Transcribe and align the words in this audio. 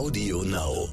Audio 0.00 0.42
Now. 0.44 0.88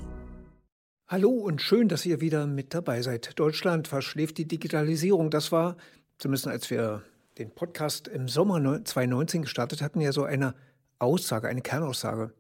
Hallo 1.08 1.29
und 1.29 1.62
schön, 1.62 1.88
dass 1.88 2.06
ihr 2.06 2.20
wieder 2.20 2.46
mit 2.46 2.74
dabei 2.74 3.02
seid. 3.02 3.40
Deutschland 3.40 3.88
verschläft 3.88 4.38
die 4.38 4.50
Digitalisierung. 4.50 5.30
Das 5.30 5.54
war, 5.54 5.78
zumindest 6.18 6.47
als 6.47 6.70
wir 6.70 7.04
den 7.38 7.49
Podcast 7.55 8.09
im 8.09 8.28
Sommer 8.28 8.83
2019 8.83 9.43
gestartet 9.43 9.81
hatten, 9.81 10.01
ja 10.01 10.12
so 10.12 10.25
eine 10.25 10.55
Aussage, 10.99 11.47
eine 11.47 11.62
Kernaussage, 11.62 12.33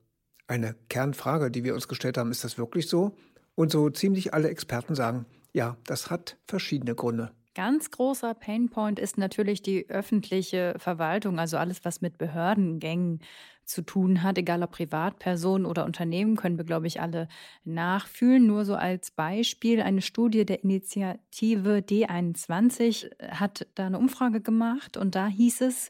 eine 0.47 0.75
Kernfrage, 0.89 1.51
die 1.51 1.63
wir 1.63 1.73
uns 1.73 1.87
gestellt 1.87 2.17
haben. 2.17 2.31
Ist 2.31 2.43
das 2.43 2.57
wirklich 2.57 2.89
so? 2.89 3.15
Und 3.55 3.71
so 3.71 3.89
ziemlich 3.89 4.33
alle 4.33 4.49
Experten 4.49 4.93
sagen, 4.93 5.25
ja, 5.53 5.77
das 5.85 6.09
hat 6.09 6.35
verschiedene 6.47 6.95
Gründe. 6.95 7.31
Ganz 7.55 7.91
großer 7.91 8.33
Painpoint 8.33 8.99
ist 8.99 9.17
natürlich 9.17 9.61
die 9.61 9.89
öffentliche 9.89 10.75
Verwaltung, 10.77 11.39
also 11.39 11.55
alles, 11.55 11.85
was 11.85 12.01
mit 12.01 12.17
Behördengängen 12.17 13.21
zu 13.67 13.81
tun 13.81 14.23
hat, 14.23 14.37
egal 14.37 14.63
ob 14.63 14.71
Privatpersonen 14.71 15.65
oder 15.65 15.85
Unternehmen, 15.85 16.35
können 16.35 16.57
wir, 16.57 16.65
glaube 16.65 16.87
ich, 16.87 17.01
alle 17.01 17.27
nachfühlen. 17.63 18.47
Nur 18.47 18.65
so 18.65 18.75
als 18.75 19.11
Beispiel, 19.11 19.81
eine 19.81 20.01
Studie 20.01 20.45
der 20.45 20.63
Initiative 20.63 21.83
D21 21.87 23.11
hat 23.29 23.67
da 23.75 23.87
eine 23.87 23.99
Umfrage 23.99 24.41
gemacht 24.41 24.97
und 24.97 25.15
da 25.15 25.27
hieß 25.27 25.61
es, 25.61 25.89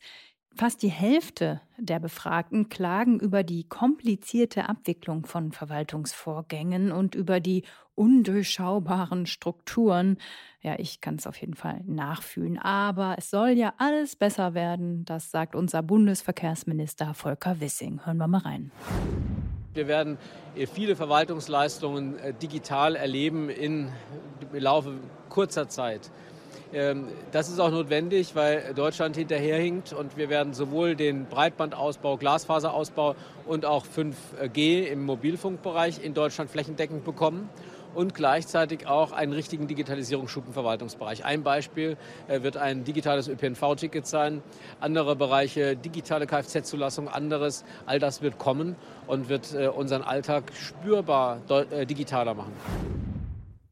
Fast 0.58 0.82
die 0.82 0.90
Hälfte 0.90 1.62
der 1.78 2.00
Befragten 2.00 2.68
klagen 2.68 3.20
über 3.20 3.44
die 3.44 3.70
komplizierte 3.70 4.68
Abwicklung 4.68 5.28
von 5.28 5.52
Verwaltungsvorgängen 5.52 6.92
und 6.92 7.14
über 7.14 7.40
die 7.40 7.62
undurchschaubaren 7.98 9.26
Strukturen. 9.26 10.18
Ja, 10.62 10.76
ich 10.78 11.02
kann 11.02 11.16
es 11.16 11.28
auf 11.28 11.38
jeden 11.38 11.56
Fall 11.56 11.82
nachfühlen. 11.86 12.58
Aber 12.60 13.16
es 13.18 13.30
soll 13.30 13.50
ja 13.50 13.74
alles 13.78 14.16
besser 14.16 14.54
werden, 14.54 15.04
das 15.06 15.32
sagt 15.32 15.56
unser 15.56 15.82
Bundesverkehrsminister 15.84 17.14
Volker 17.14 17.60
Wissing. 17.60 18.06
Hören 18.06 18.18
wir 18.18 18.28
mal 18.28 18.40
rein. 18.40 18.72
Wir 19.74 19.88
werden 19.88 20.18
äh, 20.56 20.66
viele 20.66 20.96
Verwaltungsleistungen 20.96 22.18
äh, 22.20 22.34
digital 22.34 22.96
erleben 22.96 23.50
in, 23.50 23.90
im 24.42 24.60
Laufe 24.60 24.94
kurzer 25.30 25.68
Zeit. 25.68 26.12
Ähm, 26.74 27.08
das 27.32 27.50
ist 27.50 27.60
auch 27.60 27.72
notwendig, 27.72 28.36
weil 28.36 28.74
Deutschland 28.76 29.16
hinterherhinkt 29.16 29.94
und 29.94 30.18
wir 30.18 30.30
werden 30.30 30.54
sowohl 30.54 30.96
den 30.96 31.26
Breitbandausbau, 31.26 32.18
Glasfaserausbau 32.18 33.16
und 33.46 33.66
auch 33.66 33.86
5G 33.86 34.84
im 34.84 35.06
Mobilfunkbereich 35.06 36.04
in 36.04 36.14
Deutschland 36.14 36.50
flächendeckend 36.52 37.06
bekommen 37.06 37.50
und 37.94 38.14
gleichzeitig 38.14 38.88
auch 38.88 39.12
einen 39.12 39.34
richtigen 39.34 39.68
Digitalisierungsschub 39.68 40.48
im 40.48 40.54
Verwaltungsbereich. 40.54 41.26
Ein 41.26 41.44
Beispiel 41.44 41.98
äh, 42.28 42.44
wird 42.44 42.58
ein 42.58 42.84
digitales 42.84 43.28
ÖPNV-Ticket 43.28 44.08
sein, 44.08 44.42
andere 44.80 45.16
Bereiche 45.16 45.76
digitale 45.76 46.28
Kfz-Zulassung, 46.28 47.08
anderes. 47.08 47.64
All 47.86 48.00
das 48.00 48.22
wird 48.22 48.38
kommen 48.38 48.76
und 49.08 49.30
wird 49.30 49.54
äh, 49.54 49.68
unseren 49.68 50.02
Alltag 50.02 50.52
spürbar 50.54 51.42
äh, 51.72 51.86
digitaler 51.86 52.34
machen. 52.34 52.54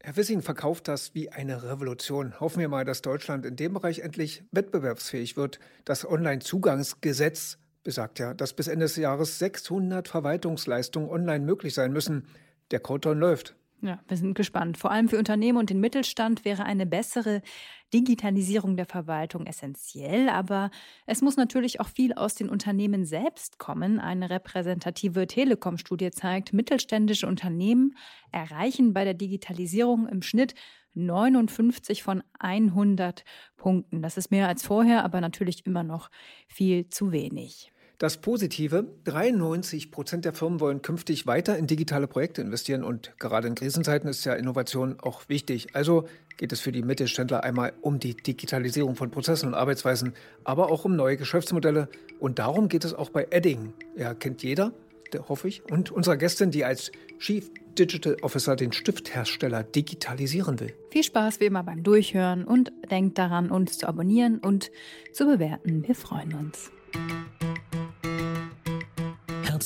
Herr 0.06 0.16
Wissing 0.16 0.40
verkauft 0.40 0.86
das 0.86 1.16
wie 1.16 1.30
eine 1.30 1.64
Revolution. 1.64 2.38
Hoffen 2.38 2.60
wir 2.60 2.68
mal, 2.68 2.84
dass 2.84 3.02
Deutschland 3.02 3.44
in 3.44 3.56
dem 3.56 3.74
Bereich 3.74 3.98
endlich 3.98 4.44
wettbewerbsfähig 4.52 5.36
wird. 5.36 5.58
Das 5.84 6.08
Onlinezugangsgesetz 6.08 7.58
besagt 7.82 8.20
ja, 8.20 8.32
dass 8.32 8.52
bis 8.52 8.68
Ende 8.68 8.84
des 8.84 8.94
Jahres 8.96 9.40
600 9.40 10.06
Verwaltungsleistungen 10.06 11.10
online 11.10 11.44
möglich 11.44 11.74
sein 11.74 11.92
müssen. 11.92 12.28
Der 12.70 12.78
Countdown 12.78 13.18
läuft. 13.18 13.56
Ja, 13.86 14.00
wir 14.08 14.16
sind 14.16 14.34
gespannt. 14.34 14.78
Vor 14.78 14.90
allem 14.90 15.08
für 15.08 15.16
Unternehmen 15.16 15.58
und 15.58 15.70
den 15.70 15.78
Mittelstand 15.78 16.44
wäre 16.44 16.64
eine 16.64 16.86
bessere 16.86 17.40
Digitalisierung 17.94 18.76
der 18.76 18.86
Verwaltung 18.86 19.46
essentiell. 19.46 20.28
Aber 20.28 20.70
es 21.06 21.22
muss 21.22 21.36
natürlich 21.36 21.78
auch 21.78 21.86
viel 21.86 22.12
aus 22.12 22.34
den 22.34 22.48
Unternehmen 22.48 23.04
selbst 23.04 23.60
kommen. 23.60 24.00
Eine 24.00 24.28
repräsentative 24.28 25.28
Telekom-Studie 25.28 26.10
zeigt, 26.10 26.52
mittelständische 26.52 27.28
Unternehmen 27.28 27.96
erreichen 28.32 28.92
bei 28.92 29.04
der 29.04 29.14
Digitalisierung 29.14 30.08
im 30.08 30.20
Schnitt 30.20 30.56
59 30.94 32.02
von 32.02 32.24
100 32.40 33.22
Punkten. 33.56 34.02
Das 34.02 34.16
ist 34.16 34.32
mehr 34.32 34.48
als 34.48 34.64
vorher, 34.64 35.04
aber 35.04 35.20
natürlich 35.20 35.64
immer 35.64 35.84
noch 35.84 36.10
viel 36.48 36.88
zu 36.88 37.12
wenig. 37.12 37.72
Das 37.98 38.18
Positive, 38.18 38.84
93 39.04 39.90
Prozent 39.90 40.26
der 40.26 40.34
Firmen 40.34 40.60
wollen 40.60 40.82
künftig 40.82 41.26
weiter 41.26 41.56
in 41.56 41.66
digitale 41.66 42.06
Projekte 42.06 42.42
investieren 42.42 42.84
und 42.84 43.14
gerade 43.18 43.48
in 43.48 43.54
Krisenzeiten 43.54 44.10
ist 44.10 44.22
ja 44.26 44.34
Innovation 44.34 45.00
auch 45.00 45.30
wichtig. 45.30 45.68
Also 45.74 46.06
geht 46.36 46.52
es 46.52 46.60
für 46.60 46.72
die 46.72 46.82
Mittelständler 46.82 47.42
einmal 47.42 47.72
um 47.80 47.98
die 47.98 48.14
Digitalisierung 48.14 48.96
von 48.96 49.10
Prozessen 49.10 49.46
und 49.46 49.54
Arbeitsweisen, 49.54 50.12
aber 50.44 50.70
auch 50.70 50.84
um 50.84 50.94
neue 50.94 51.16
Geschäftsmodelle 51.16 51.88
und 52.20 52.38
darum 52.38 52.68
geht 52.68 52.84
es 52.84 52.92
auch 52.92 53.08
bei 53.08 53.28
Edding. 53.30 53.72
Ja, 53.96 54.12
kennt 54.12 54.42
jeder, 54.42 54.74
hoffe 55.26 55.48
ich, 55.48 55.62
und 55.70 55.90
unserer 55.90 56.18
Gästin, 56.18 56.50
die 56.50 56.66
als 56.66 56.92
Chief 57.18 57.50
Digital 57.78 58.18
Officer 58.20 58.56
den 58.56 58.72
Stifthersteller 58.72 59.62
digitalisieren 59.62 60.60
will. 60.60 60.74
Viel 60.90 61.02
Spaß 61.02 61.40
wie 61.40 61.46
immer 61.46 61.62
beim 61.62 61.82
Durchhören 61.82 62.44
und 62.44 62.72
denkt 62.90 63.16
daran, 63.16 63.50
uns 63.50 63.78
zu 63.78 63.88
abonnieren 63.88 64.36
und 64.38 64.70
zu 65.12 65.24
bewerten. 65.24 65.86
Wir 65.86 65.94
freuen 65.94 66.34
uns. 66.34 66.70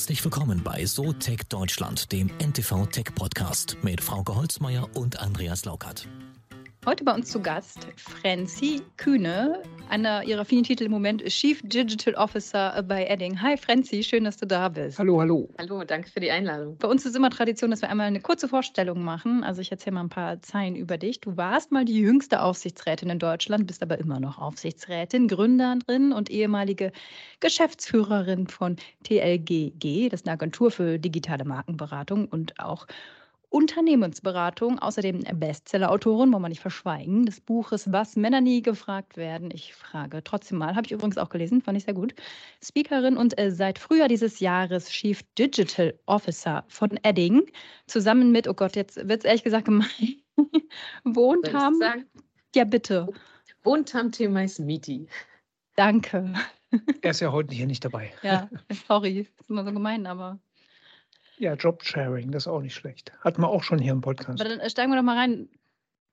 Herzlich 0.01 0.23
willkommen 0.23 0.63
bei 0.63 0.83
So 0.87 1.13
Tech 1.13 1.41
Deutschland, 1.47 2.11
dem 2.11 2.31
NTV 2.39 2.87
Tech 2.87 3.13
Podcast 3.13 3.77
mit 3.83 4.01
Frauke 4.01 4.33
Holzmeier 4.33 4.89
und 4.95 5.19
Andreas 5.19 5.63
Laukert. 5.65 6.07
Heute 6.87 7.03
bei 7.03 7.13
uns 7.13 7.29
zu 7.29 7.39
Gast 7.39 7.87
Franzi 7.97 8.81
Kühne. 8.97 9.61
Einer 9.91 10.23
ihrer 10.23 10.45
vielen 10.45 10.63
Titel 10.63 10.85
im 10.85 10.91
Moment 10.91 11.21
ist 11.21 11.33
Chief 11.33 11.61
Digital 11.65 12.13
Officer 12.13 12.81
bei 12.87 13.05
Edding. 13.07 13.41
Hi 13.41 13.57
Franzi, 13.57 14.03
schön, 14.03 14.23
dass 14.23 14.37
du 14.37 14.47
da 14.47 14.69
bist. 14.69 14.97
Hallo, 14.97 15.19
hallo. 15.19 15.49
Hallo, 15.59 15.83
danke 15.83 16.09
für 16.09 16.21
die 16.21 16.31
Einladung. 16.31 16.77
Bei 16.77 16.87
uns 16.87 17.05
ist 17.05 17.13
immer 17.13 17.29
Tradition, 17.29 17.71
dass 17.71 17.81
wir 17.81 17.89
einmal 17.89 18.07
eine 18.07 18.21
kurze 18.21 18.47
Vorstellung 18.47 19.03
machen. 19.03 19.43
Also 19.43 19.59
ich 19.59 19.69
erzähle 19.69 19.95
mal 19.95 20.03
ein 20.03 20.09
paar 20.09 20.41
Zeilen 20.41 20.77
über 20.77 20.97
dich. 20.97 21.19
Du 21.19 21.35
warst 21.35 21.73
mal 21.73 21.83
die 21.83 21.99
jüngste 21.99 22.41
Aufsichtsrätin 22.41 23.09
in 23.09 23.19
Deutschland, 23.19 23.67
bist 23.67 23.83
aber 23.83 23.97
immer 23.97 24.21
noch 24.21 24.37
Aufsichtsrätin, 24.37 25.27
Gründerin 25.27 26.13
und 26.13 26.29
ehemalige 26.29 26.93
Geschäftsführerin 27.41 28.47
von 28.47 28.77
TLGG, 29.03 30.07
das 30.07 30.21
ist 30.21 30.25
eine 30.25 30.35
Agentur 30.35 30.71
für 30.71 30.99
digitale 30.99 31.43
Markenberatung 31.43 32.29
und 32.29 32.57
auch 32.61 32.87
Unternehmensberatung, 33.51 34.79
außerdem 34.79 35.23
Bestseller-Autorin, 35.33 36.31
wollen 36.31 36.41
wir 36.41 36.49
nicht 36.49 36.61
verschweigen, 36.61 37.25
des 37.25 37.41
Buches 37.41 37.91
Was 37.91 38.15
Männer 38.15 38.39
nie 38.39 38.61
gefragt 38.61 39.17
werden. 39.17 39.51
Ich 39.53 39.73
frage 39.73 40.23
trotzdem 40.23 40.57
mal, 40.57 40.75
habe 40.75 40.85
ich 40.85 40.93
übrigens 40.93 41.17
auch 41.17 41.27
gelesen, 41.27 41.61
fand 41.61 41.77
ich 41.77 41.83
sehr 41.83 41.93
gut. 41.93 42.15
Speakerin 42.63 43.17
und 43.17 43.37
äh, 43.37 43.51
seit 43.51 43.77
Frühjahr 43.77 44.07
dieses 44.07 44.39
Jahres 44.39 44.89
Chief 44.89 45.21
Digital 45.37 45.93
Officer 46.05 46.63
von 46.69 46.97
Edding, 47.03 47.43
zusammen 47.87 48.31
mit, 48.31 48.47
oh 48.47 48.53
Gott, 48.53 48.77
jetzt 48.77 48.95
wird 48.95 49.19
es 49.19 49.25
ehrlich 49.25 49.43
gesagt 49.43 49.65
gemein, 49.65 49.89
wohnt 51.03 51.53
haben. 51.53 52.05
Ja, 52.55 52.63
bitte. 52.63 53.09
Wohnt 53.63 53.93
haben 53.93 54.13
Themais 54.13 54.59
Miti. 54.59 55.07
Danke. 55.75 56.33
Er 57.01 57.11
ist 57.11 57.19
ja 57.19 57.33
heute 57.33 57.53
hier 57.53 57.67
nicht 57.67 57.83
dabei. 57.83 58.13
Ja, 58.23 58.49
sorry, 58.87 59.27
ist 59.37 59.49
immer 59.49 59.65
so 59.65 59.73
gemein, 59.73 60.07
aber 60.07 60.39
ja, 61.41 61.55
Jobsharing, 61.55 62.31
das 62.31 62.43
ist 62.43 62.47
auch 62.47 62.61
nicht 62.61 62.75
schlecht. 62.75 63.11
Hatten 63.21 63.41
wir 63.41 63.49
auch 63.49 63.63
schon 63.63 63.79
hier 63.79 63.91
im 63.91 64.01
Podcast. 64.01 64.39
Aber 64.39 64.49
dann 64.49 64.59
äh, 64.59 64.69
steigen 64.69 64.91
wir 64.91 64.97
doch 64.97 65.03
mal 65.03 65.17
rein 65.17 65.49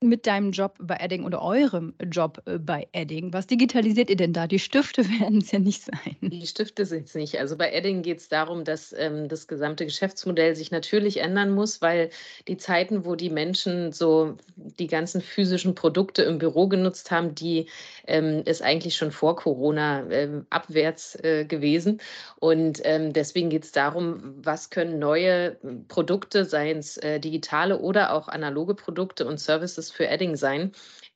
mit 0.01 0.27
deinem 0.27 0.51
Job 0.51 0.75
bei 0.79 0.95
Edding 0.95 1.25
oder 1.25 1.41
eurem 1.41 1.93
Job 2.09 2.41
äh, 2.45 2.57
bei 2.57 2.87
Edding. 2.93 3.33
Was 3.33 3.47
digitalisiert 3.47 4.09
ihr 4.09 4.15
denn 4.15 4.31
da? 4.31 4.47
Die 4.47 4.59
Stifte 4.59 5.03
werden 5.19 5.39
es 5.39 5.51
ja 5.51 5.59
nicht 5.59 5.83
sein. 5.83 6.15
Die 6.21 6.47
Stifte 6.47 6.85
sind 6.85 7.07
es 7.07 7.15
nicht. 7.15 7.37
Also 7.37 7.57
bei 7.57 7.71
Edding 7.71 8.01
geht 8.01 8.19
es 8.19 8.29
darum, 8.29 8.63
dass 8.63 8.93
ähm, 8.97 9.27
das 9.27 9.47
gesamte 9.47 9.85
Geschäftsmodell 9.85 10.55
sich 10.55 10.71
natürlich 10.71 11.17
ändern 11.17 11.51
muss, 11.51 11.81
weil 11.81 12.09
die 12.47 12.55
Zeiten, 12.55 13.03
wo 13.03 13.15
die 13.15 13.29
Menschen 13.29 13.91
so 13.91 14.37
die 14.55 14.87
ganzen 14.87 15.21
physischen 15.21 15.75
Produkte 15.75 16.23
im 16.23 16.37
Büro 16.37 16.67
genutzt 16.67 17.11
haben, 17.11 17.35
die 17.35 17.67
ähm, 18.07 18.43
ist 18.45 18.61
eigentlich 18.61 18.95
schon 18.95 19.11
vor 19.11 19.35
Corona 19.35 20.09
ähm, 20.09 20.45
abwärts 20.49 21.15
äh, 21.23 21.43
gewesen. 21.43 21.99
Und 22.39 22.79
ähm, 22.83 23.11
deswegen 23.11 23.49
geht 23.49 23.65
es 23.65 23.73
darum, 23.73 24.35
was 24.37 24.69
können 24.69 24.97
neue 24.97 25.57
Produkte, 25.89 26.45
seien 26.45 26.77
es 26.77 26.95
äh, 26.97 27.19
digitale 27.19 27.79
oder 27.79 28.13
auch 28.13 28.29
analoge 28.29 28.75
Produkte 28.75 29.25
und 29.25 29.39
Services 29.39 29.88
für 29.91 30.07
Edding 30.07 30.35
sein, 30.35 30.71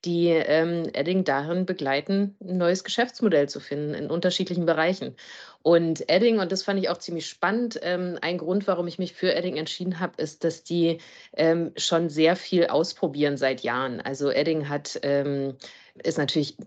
die 0.06 0.28
ähm, 0.30 0.90
Edding 0.94 1.24
darin 1.24 1.66
begleiten, 1.66 2.36
ein 2.42 2.58
neues 2.58 2.84
Geschäftsmodell 2.84 3.48
zu 3.48 3.60
finden 3.60 3.94
in 3.94 4.10
unterschiedlichen 4.10 4.66
Bereichen. 4.66 5.16
Und 5.62 6.10
Edding, 6.10 6.40
und 6.40 6.52
das 6.52 6.64
fand 6.64 6.80
ich 6.80 6.90
auch 6.90 6.98
ziemlich 6.98 7.28
spannend, 7.28 7.80
ähm, 7.84 8.18
ein 8.22 8.38
Grund, 8.38 8.68
warum 8.68 8.88
ich 8.88 9.00
mich 9.00 9.14
für 9.14 9.34
Edding 9.34 9.56
entschieden 9.56 10.00
habe, 10.00 10.22
ist, 10.22 10.44
dass 10.44 10.64
die 10.64 11.00
ähm, 11.38 11.72
schon 11.78 12.10
sehr 12.10 12.36
viel 12.36 12.68
ausprobieren 12.68 13.38
seit 13.38 13.62
Jahren. 13.62 14.02
Also 14.02 14.30
Edding 14.30 14.68
hat 14.68 15.00
ähm, 15.04 15.56
ist 16.02 16.18
natürlich 16.18 16.58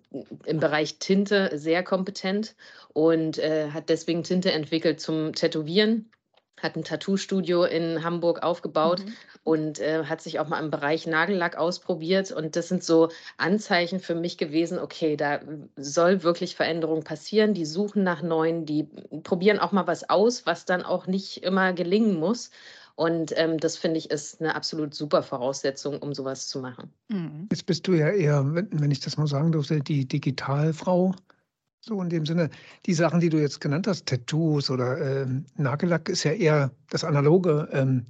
im 0.45 0.61
Bereich 0.61 0.99
Tinte 0.99 1.51
sehr 1.55 1.83
kompetent 1.83 2.55
und 2.93 3.39
äh, 3.39 3.71
hat 3.71 3.89
deswegen 3.89 4.23
Tinte 4.23 4.53
entwickelt 4.53 5.01
zum 5.01 5.35
Tätowieren 5.35 6.11
hat 6.63 6.77
ein 6.77 6.85
Tattoo-Studio 6.85 7.65
in 7.65 8.03
Hamburg 8.03 8.43
aufgebaut 8.43 9.05
mhm. 9.05 9.13
und 9.45 9.79
äh, 9.79 10.05
hat 10.05 10.23
sich 10.23 10.39
auch 10.41 10.49
mal 10.49 10.63
im 10.63 10.71
Bereich 10.71 11.07
Nagellack 11.07 11.57
ausprobiert. 11.57 12.33
Und 12.33 12.57
das 12.57 12.69
sind 12.69 12.83
so 12.83 13.11
Anzeichen 13.37 14.01
für 14.01 14.15
mich 14.15 14.39
gewesen, 14.39 14.79
okay, 14.79 15.17
da 15.17 15.41
soll 15.77 16.23
wirklich 16.23 16.57
Veränderung 16.57 17.05
passieren. 17.05 17.55
Die 17.55 17.67
suchen 17.67 18.03
nach 18.03 18.23
neuen, 18.23 18.65
die 18.65 18.89
probieren 19.23 19.59
auch 19.59 19.73
mal 19.73 19.87
was 19.87 20.09
aus, 20.09 20.47
was 20.47 20.65
dann 20.65 20.83
auch 20.83 21.07
nicht 21.07 21.43
immer 21.43 21.73
gelingen 21.73 22.19
muss. 22.19 22.51
Und 22.97 23.35
ähm, 23.37 23.59
das 23.59 23.77
finde 23.77 23.99
ich 23.99 24.11
ist 24.11 24.41
eine 24.41 24.55
absolut 24.55 24.95
super 24.95 25.23
Voraussetzung, 25.23 25.99
um 25.99 26.15
sowas 26.15 26.49
zu 26.49 26.61
machen. 26.61 26.91
Mhm. 27.09 27.49
Jetzt 27.51 27.67
bist 27.67 27.87
du 27.87 27.93
ja 27.93 28.09
eher, 28.09 28.43
wenn 28.47 28.91
ich 28.91 29.01
das 29.01 29.19
mal 29.19 29.27
sagen 29.27 29.53
durfte, 29.53 29.81
die 29.81 30.09
Digitalfrau. 30.09 31.15
So 31.89 32.03
in 32.03 32.09
dem 32.09 32.27
Sinne, 32.27 32.51
die 32.87 32.95
Sachen, 32.95 33.21
die 33.21 33.29
du 33.29 33.39
jetzt 33.39 33.61
genannt 33.61 33.87
hast, 33.87 34.07
Tattoos 34.07 34.71
oder 34.71 35.01
ähm, 35.01 35.45
Nagellack, 35.57 36.09
ist 36.09 36.25
ja 36.25 36.33
eher 36.33 36.73
das 36.91 37.05
Analoge. 37.05 37.69
Ähm, 37.71 38.05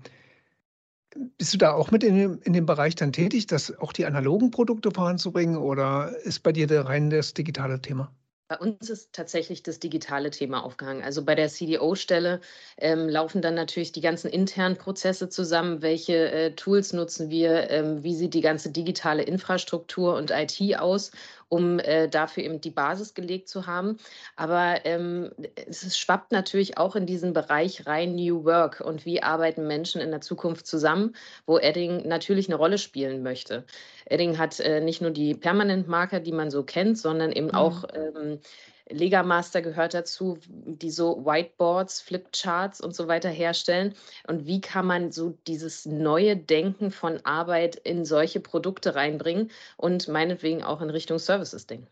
bist 1.37 1.52
du 1.52 1.58
da 1.58 1.75
auch 1.75 1.90
mit 1.90 2.02
in 2.02 2.17
dem, 2.17 2.40
in 2.44 2.55
dem 2.55 2.64
Bereich 2.64 2.94
dann 2.94 3.12
tätig, 3.12 3.46
das 3.46 3.78
auch 3.78 3.93
die 3.93 4.06
analogen 4.06 4.50
Produkte 4.50 4.90
voranzubringen 4.90 5.58
oder 5.58 6.17
ist 6.25 6.43
bei 6.43 6.52
dir 6.52 6.70
rein 6.70 7.11
das 7.11 7.34
digitale 7.34 7.78
Thema? 7.78 8.11
Bei 8.49 8.58
uns 8.58 8.90
ist 8.90 9.12
tatsächlich 9.12 9.64
das 9.64 9.81
digitale 9.81 10.31
Thema 10.31 10.62
aufgehangen. 10.62 11.02
Also 11.02 11.25
bei 11.25 11.34
der 11.34 11.49
CDO-Stelle 11.49 12.40
ähm, 12.76 13.08
laufen 13.08 13.43
dann 13.43 13.56
natürlich 13.56 13.90
die 13.90 14.00
ganzen 14.00 14.31
internen 14.31 14.76
Prozesse 14.76 15.28
zusammen. 15.28 15.82
Welche 15.82 16.31
äh, 16.31 16.52
Tools 16.52 16.93
nutzen 16.93 17.28
wir? 17.28 17.70
Ähm, 17.70 18.05
wie 18.05 18.14
sieht 18.14 18.34
die 18.34 18.43
ganze 18.43 18.70
digitale 18.70 19.25
Infrastruktur 19.25 20.14
und 20.14 20.31
IT 20.31 20.78
aus? 20.78 21.11
Um 21.48 21.78
äh, 21.78 22.08
dafür 22.08 22.44
eben 22.44 22.60
die 22.60 22.70
Basis 22.70 23.14
gelegt 23.14 23.48
zu 23.48 23.66
haben. 23.66 23.96
Aber 24.34 24.84
ähm, 24.84 25.31
es 25.54 25.96
schwappt 25.98 26.32
natürlich 26.32 26.78
auch 26.78 26.96
in 26.96 27.06
diesen 27.06 27.32
Bereich 27.32 27.87
rein 27.87 28.14
New 28.14 28.44
Work 28.44 28.81
und 28.81 29.04
wie 29.04 29.22
arbeiten 29.22 29.66
Menschen 29.66 30.00
in 30.00 30.10
der 30.10 30.20
Zukunft 30.20 30.66
zusammen, 30.66 31.14
wo 31.46 31.58
Edding 31.58 32.06
natürlich 32.08 32.48
eine 32.48 32.56
Rolle 32.56 32.78
spielen 32.78 33.22
möchte. 33.22 33.64
Edding 34.06 34.38
hat 34.38 34.60
äh, 34.60 34.81
nicht 34.81 35.00
nur 35.00 35.10
die 35.10 35.34
Permanent-Marker, 35.34 36.20
die 36.20 36.32
man 36.32 36.50
so 36.50 36.62
kennt, 36.62 36.98
sondern 36.98 37.32
eben 37.32 37.49
mhm. 37.49 37.54
auch 37.54 37.84
ähm, 37.94 38.40
Legamaster 38.88 39.62
gehört 39.62 39.94
dazu, 39.94 40.38
die 40.48 40.90
so 40.90 41.24
Whiteboards, 41.24 42.00
Flipcharts 42.00 42.80
und 42.80 42.94
so 42.94 43.08
weiter 43.08 43.28
herstellen. 43.28 43.94
Und 44.26 44.46
wie 44.46 44.60
kann 44.60 44.86
man 44.86 45.12
so 45.12 45.36
dieses 45.46 45.86
neue 45.86 46.36
Denken 46.36 46.90
von 46.90 47.20
Arbeit 47.24 47.76
in 47.76 48.04
solche 48.04 48.40
Produkte 48.40 48.94
reinbringen 48.94 49.50
und 49.76 50.08
meinetwegen 50.08 50.62
auch 50.62 50.80
in 50.80 50.90
Richtung 50.90 51.18
Services 51.18 51.66
denken? 51.66 51.88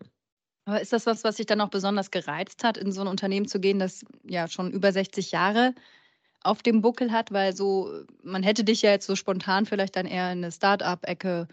Aber 0.66 0.80
ist 0.80 0.92
das 0.92 1.06
was, 1.06 1.24
was 1.24 1.36
sich 1.36 1.46
dann 1.46 1.60
auch 1.60 1.68
besonders 1.68 2.10
gereizt 2.10 2.64
hat, 2.64 2.78
in 2.78 2.92
so 2.92 3.02
ein 3.02 3.08
Unternehmen 3.08 3.46
zu 3.46 3.60
gehen, 3.60 3.78
das 3.78 4.04
ja 4.22 4.48
schon 4.48 4.70
über 4.70 4.92
60 4.92 5.32
Jahre 5.32 5.74
auf 6.42 6.62
dem 6.62 6.80
Buckel 6.80 7.12
hat? 7.12 7.32
Weil 7.32 7.54
so, 7.54 8.04
man 8.22 8.42
hätte 8.42 8.64
dich 8.64 8.82
ja 8.82 8.90
jetzt 8.90 9.06
so 9.06 9.16
spontan 9.16 9.66
vielleicht 9.66 9.96
dann 9.96 10.06
eher 10.06 10.32
in 10.32 10.38
eine 10.38 10.52
Start-up-Ecke 10.52 11.48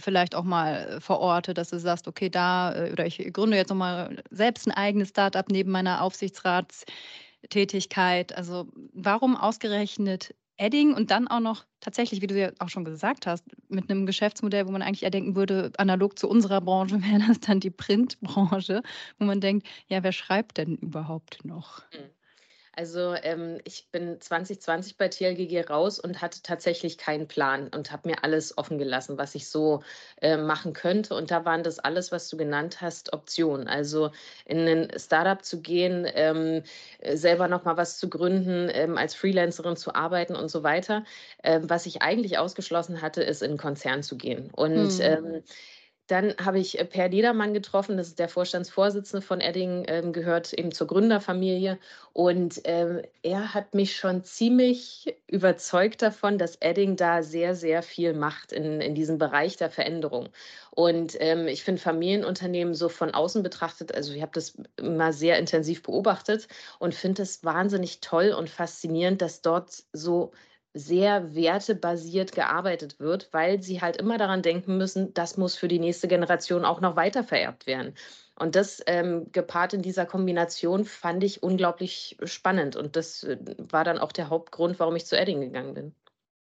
vielleicht 0.00 0.34
auch 0.34 0.44
mal 0.44 0.96
äh, 0.96 1.00
verorte, 1.00 1.54
dass 1.54 1.70
du 1.70 1.78
sagst, 1.78 2.08
okay, 2.08 2.28
da 2.30 2.74
äh, 2.74 2.92
oder 2.92 3.06
ich 3.06 3.18
gründe 3.32 3.56
jetzt 3.56 3.70
nochmal 3.70 4.16
selbst 4.30 4.66
ein 4.66 4.72
eigenes 4.72 5.10
Startup 5.10 5.48
neben 5.48 5.70
meiner 5.70 6.02
Aufsichtsratstätigkeit. 6.02 8.36
Also 8.36 8.68
warum 8.92 9.36
ausgerechnet 9.36 10.34
Edding 10.56 10.94
und 10.94 11.10
dann 11.10 11.26
auch 11.26 11.40
noch 11.40 11.64
tatsächlich, 11.80 12.20
wie 12.20 12.26
du 12.26 12.38
ja 12.38 12.50
auch 12.58 12.68
schon 12.68 12.84
gesagt 12.84 13.26
hast, 13.26 13.44
mit 13.68 13.90
einem 13.90 14.04
Geschäftsmodell, 14.04 14.66
wo 14.66 14.72
man 14.72 14.82
eigentlich 14.82 15.04
eher 15.04 15.10
denken 15.10 15.34
würde, 15.34 15.72
analog 15.78 16.18
zu 16.18 16.28
unserer 16.28 16.60
Branche 16.60 17.02
wäre 17.02 17.22
das 17.26 17.40
dann 17.40 17.60
die 17.60 17.70
Printbranche, 17.70 18.82
wo 19.18 19.24
man 19.24 19.40
denkt, 19.40 19.66
ja, 19.88 20.02
wer 20.02 20.12
schreibt 20.12 20.58
denn 20.58 20.76
überhaupt 20.76 21.44
noch? 21.44 21.82
Mhm. 21.92 22.19
Also 22.76 23.14
ähm, 23.22 23.58
ich 23.64 23.88
bin 23.90 24.20
2020 24.20 24.96
bei 24.96 25.08
TLGG 25.08 25.68
raus 25.68 25.98
und 25.98 26.22
hatte 26.22 26.40
tatsächlich 26.42 26.98
keinen 26.98 27.26
Plan 27.26 27.68
und 27.68 27.90
habe 27.90 28.08
mir 28.08 28.22
alles 28.22 28.56
offen 28.56 28.78
gelassen, 28.78 29.18
was 29.18 29.34
ich 29.34 29.48
so 29.48 29.82
äh, 30.22 30.36
machen 30.36 30.72
könnte. 30.72 31.14
Und 31.14 31.30
da 31.30 31.44
waren 31.44 31.64
das 31.64 31.80
alles, 31.80 32.12
was 32.12 32.28
du 32.28 32.36
genannt 32.36 32.80
hast, 32.80 33.12
Optionen. 33.12 33.66
Also 33.66 34.12
in 34.44 34.68
ein 34.68 34.88
Startup 34.96 35.44
zu 35.44 35.60
gehen, 35.60 36.06
ähm, 36.14 36.62
selber 37.12 37.48
nochmal 37.48 37.76
was 37.76 37.98
zu 37.98 38.08
gründen, 38.08 38.70
ähm, 38.72 38.96
als 38.96 39.14
Freelancerin 39.14 39.76
zu 39.76 39.94
arbeiten 39.94 40.36
und 40.36 40.48
so 40.48 40.62
weiter. 40.62 41.04
Ähm, 41.42 41.68
was 41.68 41.86
ich 41.86 42.02
eigentlich 42.02 42.38
ausgeschlossen 42.38 43.02
hatte, 43.02 43.22
ist 43.22 43.42
in 43.42 43.50
einen 43.50 43.58
Konzern 43.58 44.02
zu 44.04 44.16
gehen. 44.16 44.50
Und 44.52 44.92
hm. 44.92 45.42
Dann 46.10 46.34
habe 46.44 46.58
ich 46.58 46.76
äh, 46.80 46.84
Per 46.84 47.08
Ledermann 47.08 47.54
getroffen, 47.54 47.96
das 47.96 48.08
ist 48.08 48.18
der 48.18 48.28
Vorstandsvorsitzende 48.28 49.24
von 49.24 49.40
Edding, 49.40 49.84
ähm, 49.86 50.12
gehört 50.12 50.52
eben 50.52 50.72
zur 50.72 50.88
Gründerfamilie. 50.88 51.78
Und 52.12 52.60
ähm, 52.64 53.02
er 53.22 53.54
hat 53.54 53.74
mich 53.74 53.94
schon 53.94 54.24
ziemlich 54.24 55.16
überzeugt 55.28 56.02
davon, 56.02 56.36
dass 56.36 56.56
Edding 56.56 56.96
da 56.96 57.22
sehr, 57.22 57.54
sehr 57.54 57.84
viel 57.84 58.12
macht 58.12 58.50
in, 58.50 58.80
in 58.80 58.96
diesem 58.96 59.18
Bereich 59.18 59.56
der 59.56 59.70
Veränderung. 59.70 60.30
Und 60.72 61.16
ähm, 61.20 61.46
ich 61.46 61.62
finde 61.62 61.80
Familienunternehmen 61.80 62.74
so 62.74 62.88
von 62.88 63.14
außen 63.14 63.44
betrachtet, 63.44 63.94
also 63.94 64.12
ich 64.12 64.22
habe 64.22 64.32
das 64.34 64.54
immer 64.76 65.12
sehr 65.12 65.38
intensiv 65.38 65.84
beobachtet 65.84 66.48
und 66.80 66.92
finde 66.92 67.22
es 67.22 67.44
wahnsinnig 67.44 68.00
toll 68.00 68.34
und 68.36 68.50
faszinierend, 68.50 69.22
dass 69.22 69.42
dort 69.42 69.84
so 69.92 70.32
sehr 70.72 71.34
wertebasiert 71.34 72.32
gearbeitet 72.32 73.00
wird, 73.00 73.28
weil 73.32 73.62
sie 73.62 73.80
halt 73.80 73.96
immer 73.96 74.18
daran 74.18 74.42
denken 74.42 74.76
müssen, 74.76 75.12
das 75.14 75.36
muss 75.36 75.56
für 75.56 75.68
die 75.68 75.80
nächste 75.80 76.06
Generation 76.06 76.64
auch 76.64 76.80
noch 76.80 76.94
weiter 76.94 77.24
vererbt 77.24 77.66
werden. 77.66 77.94
Und 78.36 78.54
das 78.54 78.80
ähm, 78.86 79.30
gepaart 79.32 79.74
in 79.74 79.82
dieser 79.82 80.06
Kombination 80.06 80.84
fand 80.84 81.24
ich 81.24 81.42
unglaublich 81.42 82.16
spannend. 82.24 82.76
Und 82.76 82.96
das 82.96 83.24
äh, 83.24 83.36
war 83.58 83.84
dann 83.84 83.98
auch 83.98 84.12
der 84.12 84.30
Hauptgrund, 84.30 84.78
warum 84.78 84.96
ich 84.96 85.06
zu 85.06 85.18
Edding 85.18 85.40
gegangen 85.40 85.74
bin. 85.74 85.94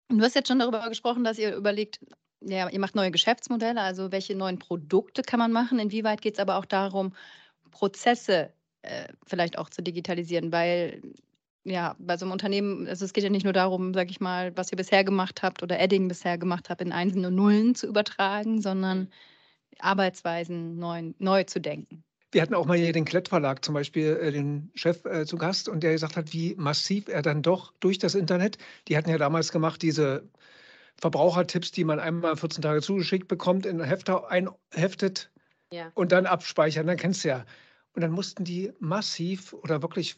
Du 0.10 0.22
hast 0.22 0.36
jetzt 0.36 0.48
schon 0.48 0.60
darüber 0.60 0.88
gesprochen, 0.88 1.24
dass 1.24 1.38
ihr 1.38 1.56
überlegt, 1.56 2.00
ja, 2.42 2.70
ihr 2.70 2.80
macht 2.80 2.96
neue 2.96 3.12
Geschäftsmodelle, 3.12 3.82
also 3.82 4.12
welche 4.12 4.36
neuen 4.36 4.60
Produkte 4.60 5.24
kann 5.24 5.40
man 5.40 5.52
machen? 5.52 5.80
Inwieweit 5.80 6.22
geht 6.22 6.36
es 6.36 6.40
aber 6.40 6.58
auch 6.58 6.66
darum, 6.66 7.14
Prozesse 7.72 8.54
äh, 8.84 9.10
vielleicht 9.28 9.58
auch 9.58 9.70
zu 9.70 9.84
digitalisieren? 9.84 10.52
Weil 10.52 11.02
ja, 11.64 11.96
bei 12.00 12.18
so 12.18 12.26
einem 12.26 12.32
Unternehmen, 12.32 12.88
also 12.88 13.06
es 13.06 13.14
geht 13.14 13.24
ja 13.24 13.30
nicht 13.30 13.44
nur 13.44 13.54
darum, 13.54 13.94
sag 13.94 14.10
ich 14.10 14.20
mal, 14.20 14.56
was 14.56 14.72
ihr 14.72 14.78
bisher 14.78 15.04
gemacht 15.04 15.44
habt 15.44 15.62
oder 15.64 15.80
Edding 15.80 16.08
bisher 16.08 16.38
gemacht 16.38 16.70
habt, 16.70 16.82
in 16.82 16.92
Einsen 16.92 17.26
und 17.26 17.36
Nullen 17.36 17.76
zu 17.76 17.88
übertragen, 17.88 18.62
sondern 18.62 19.10
Arbeitsweisen 19.80 20.78
neu, 20.78 21.14
neu 21.20 21.44
zu 21.44 21.60
denken. 21.60 22.04
Wir 22.32 22.44
hatten 22.44 22.54
auch 22.54 22.66
mal 22.66 22.78
hier 22.78 22.94
den 22.94 23.06
Klettverlag 23.06 23.66
zum 23.66 23.74
Beispiel, 23.74 24.18
äh, 24.22 24.32
den 24.32 24.72
Chef 24.76 25.04
äh, 25.06 25.26
zu 25.26 25.38
Gast 25.38 25.68
und 25.68 25.82
der 25.82 25.94
gesagt 25.94 26.16
hat, 26.16 26.32
wie 26.32 26.56
massiv 26.56 27.08
er 27.08 27.24
dann 27.24 27.42
doch 27.42 27.74
durch 27.80 27.98
das 27.98 28.14
Internet, 28.14 28.58
die 28.88 28.96
hatten 28.96 29.10
ja 29.10 29.18
damals 29.18 29.52
gemacht, 29.52 29.82
diese 29.82 30.30
Verbrauchertipps, 30.98 31.72
die 31.72 31.84
man 31.84 32.00
einmal 32.00 32.36
14 32.36 32.62
Tage 32.62 32.82
zugeschickt 32.82 33.28
bekommt, 33.28 33.66
in 33.66 33.82
Hefter 33.82 34.30
einheftet 34.30 35.32
ja. 35.72 35.92
und 35.96 36.12
dann 36.12 36.26
abspeichern, 36.26 36.86
dann 36.86 36.98
kennst 36.98 37.24
du 37.24 37.30
ja. 37.30 37.46
Und 37.94 38.02
dann 38.04 38.12
mussten 38.12 38.44
die 38.44 38.72
massiv 38.80 39.54
oder 39.54 39.82
wirklich 39.82 40.18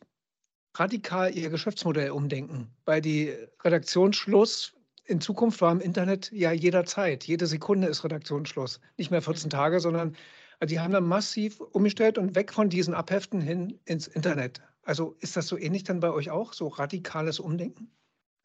radikal 0.76 1.36
ihr 1.36 1.50
Geschäftsmodell 1.50 2.12
umdenken, 2.12 2.72
weil 2.86 3.02
die 3.02 3.34
Redaktionsschluss 3.64 4.74
in 5.06 5.20
Zukunft 5.20 5.62
war 5.62 5.72
im 5.72 5.82
Internet 5.82 6.32
ja 6.32 6.52
jederzeit. 6.52 7.26
Jede 7.26 7.48
Sekunde 7.48 7.88
ist 7.88 8.04
Redaktionsschluss. 8.04 8.80
Nicht 8.98 9.12
mehr 9.12 9.22
14 9.22 9.50
Tage, 9.50 9.80
sondern 9.80 10.16
also 10.60 10.74
die 10.74 10.80
haben 10.80 10.94
dann 10.94 11.08
massiv 11.08 11.60
umgestellt 11.60 12.18
und 12.18 12.36
weg 12.36 12.54
von 12.54 12.70
diesen 12.70 12.94
Abheften 12.94 13.42
hin 13.42 13.80
ins 13.86 14.08
Internet. 14.08 14.62
Also 14.84 15.16
ist 15.20 15.36
das 15.36 15.48
so 15.48 15.58
ähnlich 15.58 15.84
dann 15.84 16.00
bei 16.00 16.12
euch 16.12 16.30
auch, 16.30 16.54
so 16.54 16.68
radikales 16.68 17.40
Umdenken? 17.40 17.92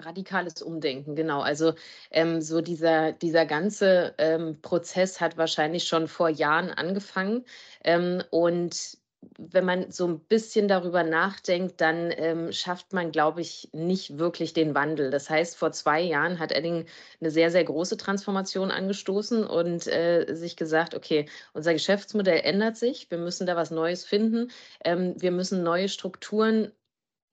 Radikales 0.02 0.60
Umdenken, 0.62 1.14
genau. 1.14 1.40
Also 1.40 1.74
ähm, 2.10 2.40
so 2.40 2.60
dieser, 2.60 3.12
dieser 3.12 3.46
ganze 3.46 4.14
ähm, 4.18 4.60
Prozess 4.60 5.20
hat 5.20 5.36
wahrscheinlich 5.38 5.84
schon 5.84 6.08
vor 6.08 6.28
Jahren 6.28 6.70
angefangen. 6.70 7.44
Ähm, 7.84 8.22
und 8.30 8.98
wenn 9.38 9.64
man 9.64 9.90
so 9.90 10.06
ein 10.06 10.20
bisschen 10.20 10.68
darüber 10.68 11.02
nachdenkt, 11.02 11.80
dann 11.80 12.12
ähm, 12.16 12.52
schafft 12.52 12.92
man, 12.92 13.12
glaube 13.12 13.40
ich, 13.40 13.68
nicht 13.72 14.18
wirklich 14.18 14.52
den 14.52 14.74
Wandel. 14.74 15.10
Das 15.10 15.30
heißt, 15.30 15.56
vor 15.56 15.72
zwei 15.72 16.00
Jahren 16.00 16.38
hat 16.38 16.52
Edding 16.52 16.86
eine 17.20 17.30
sehr, 17.30 17.50
sehr 17.50 17.64
große 17.64 17.96
Transformation 17.96 18.70
angestoßen 18.70 19.44
und 19.44 19.86
äh, 19.86 20.34
sich 20.34 20.56
gesagt, 20.56 20.94
okay, 20.94 21.26
unser 21.52 21.72
Geschäftsmodell 21.72 22.40
ändert 22.44 22.76
sich, 22.76 23.10
wir 23.10 23.18
müssen 23.18 23.46
da 23.46 23.56
was 23.56 23.70
Neues 23.70 24.04
finden, 24.04 24.50
ähm, 24.84 25.14
wir 25.20 25.30
müssen 25.30 25.62
neue 25.62 25.88
Strukturen 25.88 26.72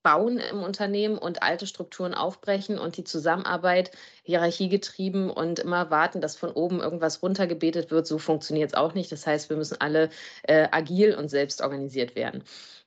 bauen 0.04 0.38
im 0.38 0.62
Unternehmen 0.62 1.18
und 1.18 1.42
alte 1.42 1.66
Strukturen 1.66 2.14
aufbrechen 2.14 2.78
und 2.78 2.96
die 2.96 3.04
Zusammenarbeit 3.04 3.90
hierarchiegetrieben 4.22 5.30
und 5.30 5.58
immer 5.58 5.90
warten, 5.90 6.20
dass 6.20 6.36
von 6.36 6.52
oben 6.52 6.80
irgendwas 6.80 7.22
runtergebetet 7.22 7.90
wird. 7.90 8.06
So 8.06 8.18
funktioniert 8.18 8.70
es 8.70 8.74
auch 8.74 8.94
nicht. 8.94 9.10
Das 9.10 9.26
heißt, 9.26 9.50
wir 9.50 9.56
müssen 9.56 9.80
alle 9.80 10.10
äh, 10.44 10.68
agil 10.70 11.16
und 11.16 11.28
selbst 11.28 11.62
organisiert 11.62 12.14
werden. 12.14 12.44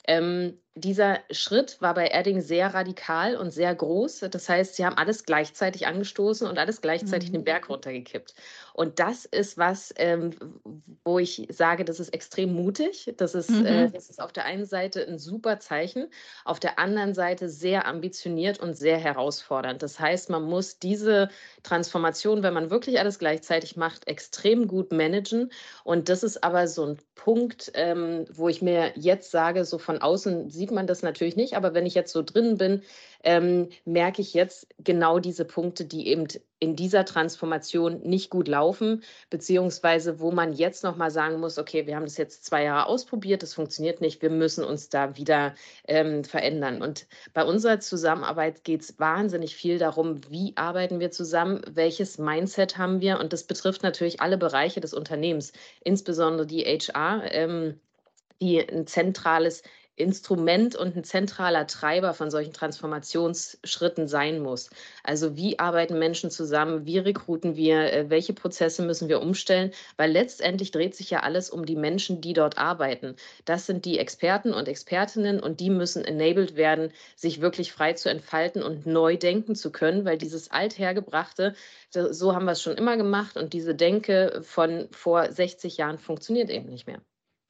Ähm, 0.08 0.62
dieser 0.80 1.20
Schritt 1.32 1.82
war 1.82 1.94
bei 1.94 2.08
Edding 2.08 2.42
sehr 2.42 2.74
radikal 2.74 3.36
und 3.36 3.52
sehr 3.52 3.74
groß. 3.74 4.26
Das 4.32 4.48
heißt, 4.48 4.76
sie 4.76 4.86
haben 4.86 4.98
alles 4.98 5.26
gleichzeitig 5.26 5.88
angestoßen 5.88 6.48
und 6.48 6.58
alles 6.58 6.82
gleichzeitig 6.82 7.30
mhm. 7.30 7.34
den 7.34 7.44
Berg 7.44 7.70
runtergekippt. 7.70 8.34
Und 8.74 9.00
das 9.00 9.26
ist 9.26 9.58
was, 9.58 9.92
ähm, 9.98 10.32
wo 11.04 11.18
ich 11.18 11.48
sage, 11.50 11.84
das 11.84 12.00
ist 12.00 12.14
extrem 12.14 12.54
mutig. 12.54 13.12
Das 13.18 13.34
ist, 13.34 13.50
äh, 13.50 13.54
mhm. 13.54 13.66
äh, 13.66 13.90
das 13.90 14.10
ist 14.10 14.22
auf 14.22 14.32
der 14.32 14.46
einen 14.46 14.66
Seite 14.66 15.08
ein 15.08 15.18
super 15.18 15.60
Zeichen, 15.60 16.08
auf 16.46 16.60
der 16.60 16.78
anderen 16.78 17.16
Seite 17.16 17.50
sehr 17.50 17.88
ambitioniert 17.88 18.60
und 18.60 18.76
sehr 18.76 18.98
herausfordernd. 18.98 19.82
Das 19.82 20.00
heißt, 20.00 20.30
man 20.30 20.44
muss 20.44 20.78
diese 20.78 21.30
Transformation, 21.64 22.44
wenn 22.44 22.54
man 22.54 22.70
wirklich 22.70 23.00
alles 23.00 23.18
gleichzeitig 23.18 23.78
macht, 23.78 24.08
extrem 24.08 24.68
gut 24.68 24.92
managen. 24.92 25.52
Und 25.84 26.10
das 26.10 26.22
ist 26.22 26.44
aber 26.44 26.68
so 26.68 26.86
ein 26.86 26.98
Punkt, 27.16 27.72
ähm, 27.74 28.26
wo 28.32 28.48
ich 28.48 28.62
mir 28.62 28.92
jetzt 28.96 29.32
sage, 29.32 29.66
so 29.66 29.80
von 29.80 30.02
außen 30.02 30.52
sieht 30.52 30.67
sieht 30.68 30.76
man 30.76 30.88
das 30.88 31.02
natürlich 31.02 31.38
nicht. 31.38 31.56
Aber 31.56 31.74
wenn 31.74 31.86
ich 31.86 31.96
jetzt 31.96 32.12
so 32.12 32.22
drin 32.22 32.58
bin, 32.58 32.82
ähm, 33.24 33.70
merke 33.86 34.22
ich 34.22 34.34
jetzt 34.34 34.68
genau 34.84 35.20
diese 35.20 35.46
Punkte, 35.46 35.86
die 35.86 36.08
eben 36.08 36.28
in 36.60 36.76
dieser 36.76 37.06
Transformation 37.06 38.02
nicht 38.02 38.30
gut 38.30 38.48
laufen, 38.48 39.04
beziehungsweise 39.30 40.20
wo 40.20 40.32
man 40.32 40.54
jetzt 40.54 40.84
nochmal 40.84 41.10
sagen 41.10 41.40
muss, 41.40 41.58
okay, 41.58 41.88
wir 41.88 41.96
haben 41.96 42.06
das 42.06 42.18
jetzt 42.18 42.46
zwei 42.46 42.64
Jahre 42.64 42.88
ausprobiert, 42.88 43.44
das 43.44 43.54
funktioniert 43.54 44.02
nicht, 44.02 44.22
wir 44.22 44.30
müssen 44.30 44.66
uns 44.66 44.90
da 44.90 45.16
wieder 45.16 45.56
ähm, 45.88 46.24
verändern. 46.24 46.82
Und 46.82 47.08
bei 47.34 47.46
unserer 47.46 47.80
Zusammenarbeit 47.80 48.64
geht 48.64 48.82
es 48.82 49.00
wahnsinnig 49.00 49.56
viel 49.56 49.78
darum, 49.78 50.20
wie 50.30 50.54
arbeiten 50.56 51.00
wir 51.00 51.12
zusammen, 51.12 51.62
welches 51.70 52.18
Mindset 52.18 52.78
haben 52.78 53.00
wir 53.02 53.20
und 53.20 53.32
das 53.34 53.44
betrifft 53.44 53.84
natürlich 53.84 54.20
alle 54.20 54.38
Bereiche 54.38 54.82
des 54.82 54.94
Unternehmens, 54.94 55.54
insbesondere 55.84 56.46
die 56.46 56.64
HR. 56.64 57.24
Ähm, 57.32 57.80
die 58.42 58.60
ein 58.60 58.88
zentrales 58.88 59.64
Instrument 59.98 60.76
und 60.76 60.96
ein 60.96 61.04
zentraler 61.04 61.66
Treiber 61.66 62.14
von 62.14 62.30
solchen 62.30 62.54
Transformationsschritten 62.54 64.08
sein 64.08 64.40
muss. 64.40 64.70
Also 65.04 65.36
wie 65.36 65.58
arbeiten 65.58 65.98
Menschen 65.98 66.30
zusammen, 66.30 66.86
wie 66.86 67.00
rekruten 67.00 67.56
wir, 67.56 67.92
äh, 67.92 68.10
welche 68.10 68.34
Prozesse 68.34 68.84
müssen 68.84 69.10
wir 69.10 69.22
umstellen, 69.22 69.72
weil 69.98 70.12
letztendlich 70.12 70.70
dreht 70.72 70.96
sich 70.96 71.10
ja 71.10 71.22
alles 71.22 71.50
um 71.50 71.66
die 71.66 71.76
Menschen, 71.76 72.22
die 72.22 72.34
dort 72.34 72.60
arbeiten. 72.60 73.16
Das 73.46 73.66
sind 73.66 73.86
die 73.86 73.98
Experten 73.98 74.54
und 74.54 74.68
Expertinnen 74.68 75.40
und 75.40 75.60
die 75.60 75.72
müssen 75.72 76.06
enabled 76.06 76.56
werden, 76.56 76.94
sich 77.16 77.42
wirklich 77.42 77.74
frei 77.74 77.94
zu 77.94 78.10
entfalten 78.10 78.62
und 78.62 78.86
neu 78.86 79.18
denken 79.18 79.56
zu 79.56 79.72
können, 79.72 80.06
weil 80.06 80.20
dieses 80.20 80.52
althergebrachte, 80.52 81.56
so 81.90 82.36
haben 82.36 82.46
wir 82.46 82.52
es 82.52 82.62
schon 82.62 82.78
immer 82.78 82.98
gemacht 82.98 83.36
und 83.36 83.54
diese 83.54 83.74
Denke 83.74 84.42
von 84.44 84.88
vor 84.92 85.32
60 85.32 85.78
Jahren 85.78 85.98
funktioniert 85.98 86.52
eben 86.52 86.70
nicht 86.70 86.86
mehr. 86.86 87.02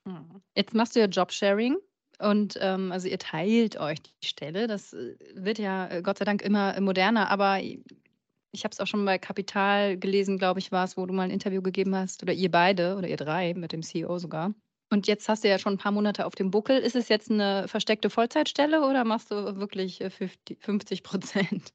Hm. 0.07 0.41
Jetzt 0.55 0.73
machst 0.73 0.95
du 0.95 1.01
ja 1.01 1.07
Jobsharing. 1.07 1.77
Und 2.19 2.57
ähm, 2.61 2.91
also 2.91 3.07
ihr 3.07 3.19
teilt 3.19 3.79
euch 3.79 4.01
die 4.01 4.27
Stelle. 4.27 4.67
Das 4.67 4.93
äh, 4.93 5.15
wird 5.35 5.59
ja 5.59 5.87
äh, 5.87 6.01
Gott 6.01 6.17
sei 6.17 6.25
Dank 6.25 6.41
immer 6.41 6.79
moderner, 6.81 7.29
aber 7.29 7.59
ich 7.61 8.63
habe 8.63 8.71
es 8.71 8.79
auch 8.79 8.87
schon 8.87 9.05
bei 9.05 9.17
Kapital 9.17 9.97
gelesen, 9.97 10.37
glaube 10.37 10.59
ich, 10.59 10.71
war 10.71 10.85
es, 10.85 10.97
wo 10.97 11.05
du 11.05 11.13
mal 11.13 11.23
ein 11.23 11.31
Interview 11.31 11.61
gegeben 11.61 11.95
hast, 11.95 12.23
oder 12.23 12.33
ihr 12.33 12.49
beide 12.49 12.95
oder 12.95 13.07
ihr 13.07 13.17
drei 13.17 13.53
mit 13.53 13.71
dem 13.71 13.83
CEO 13.83 14.17
sogar. 14.17 14.53
Und 14.89 15.05
jetzt 15.05 15.27
hast 15.27 15.43
du 15.43 15.49
ja 15.49 15.59
schon 15.59 15.73
ein 15.73 15.77
paar 15.77 15.91
Monate 15.91 16.25
auf 16.25 16.33
dem 16.33 16.49
Buckel. 16.49 16.79
Ist 16.79 16.95
es 16.95 17.09
jetzt 17.09 17.29
eine 17.29 17.67
versteckte 17.67 18.09
Vollzeitstelle 18.09 18.87
oder 18.87 19.03
machst 19.03 19.31
du 19.31 19.57
wirklich 19.57 20.01
50 20.09 20.99
äh, 20.99 21.01
Prozent? 21.01 21.73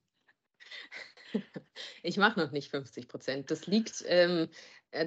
Ich 2.03 2.19
mache 2.19 2.39
noch 2.39 2.51
nicht 2.51 2.71
50 2.71 3.09
Prozent. 3.09 3.51
Das 3.51 3.67
liegt 3.67 4.05
ähm, 4.07 4.43
äh, 4.43 4.49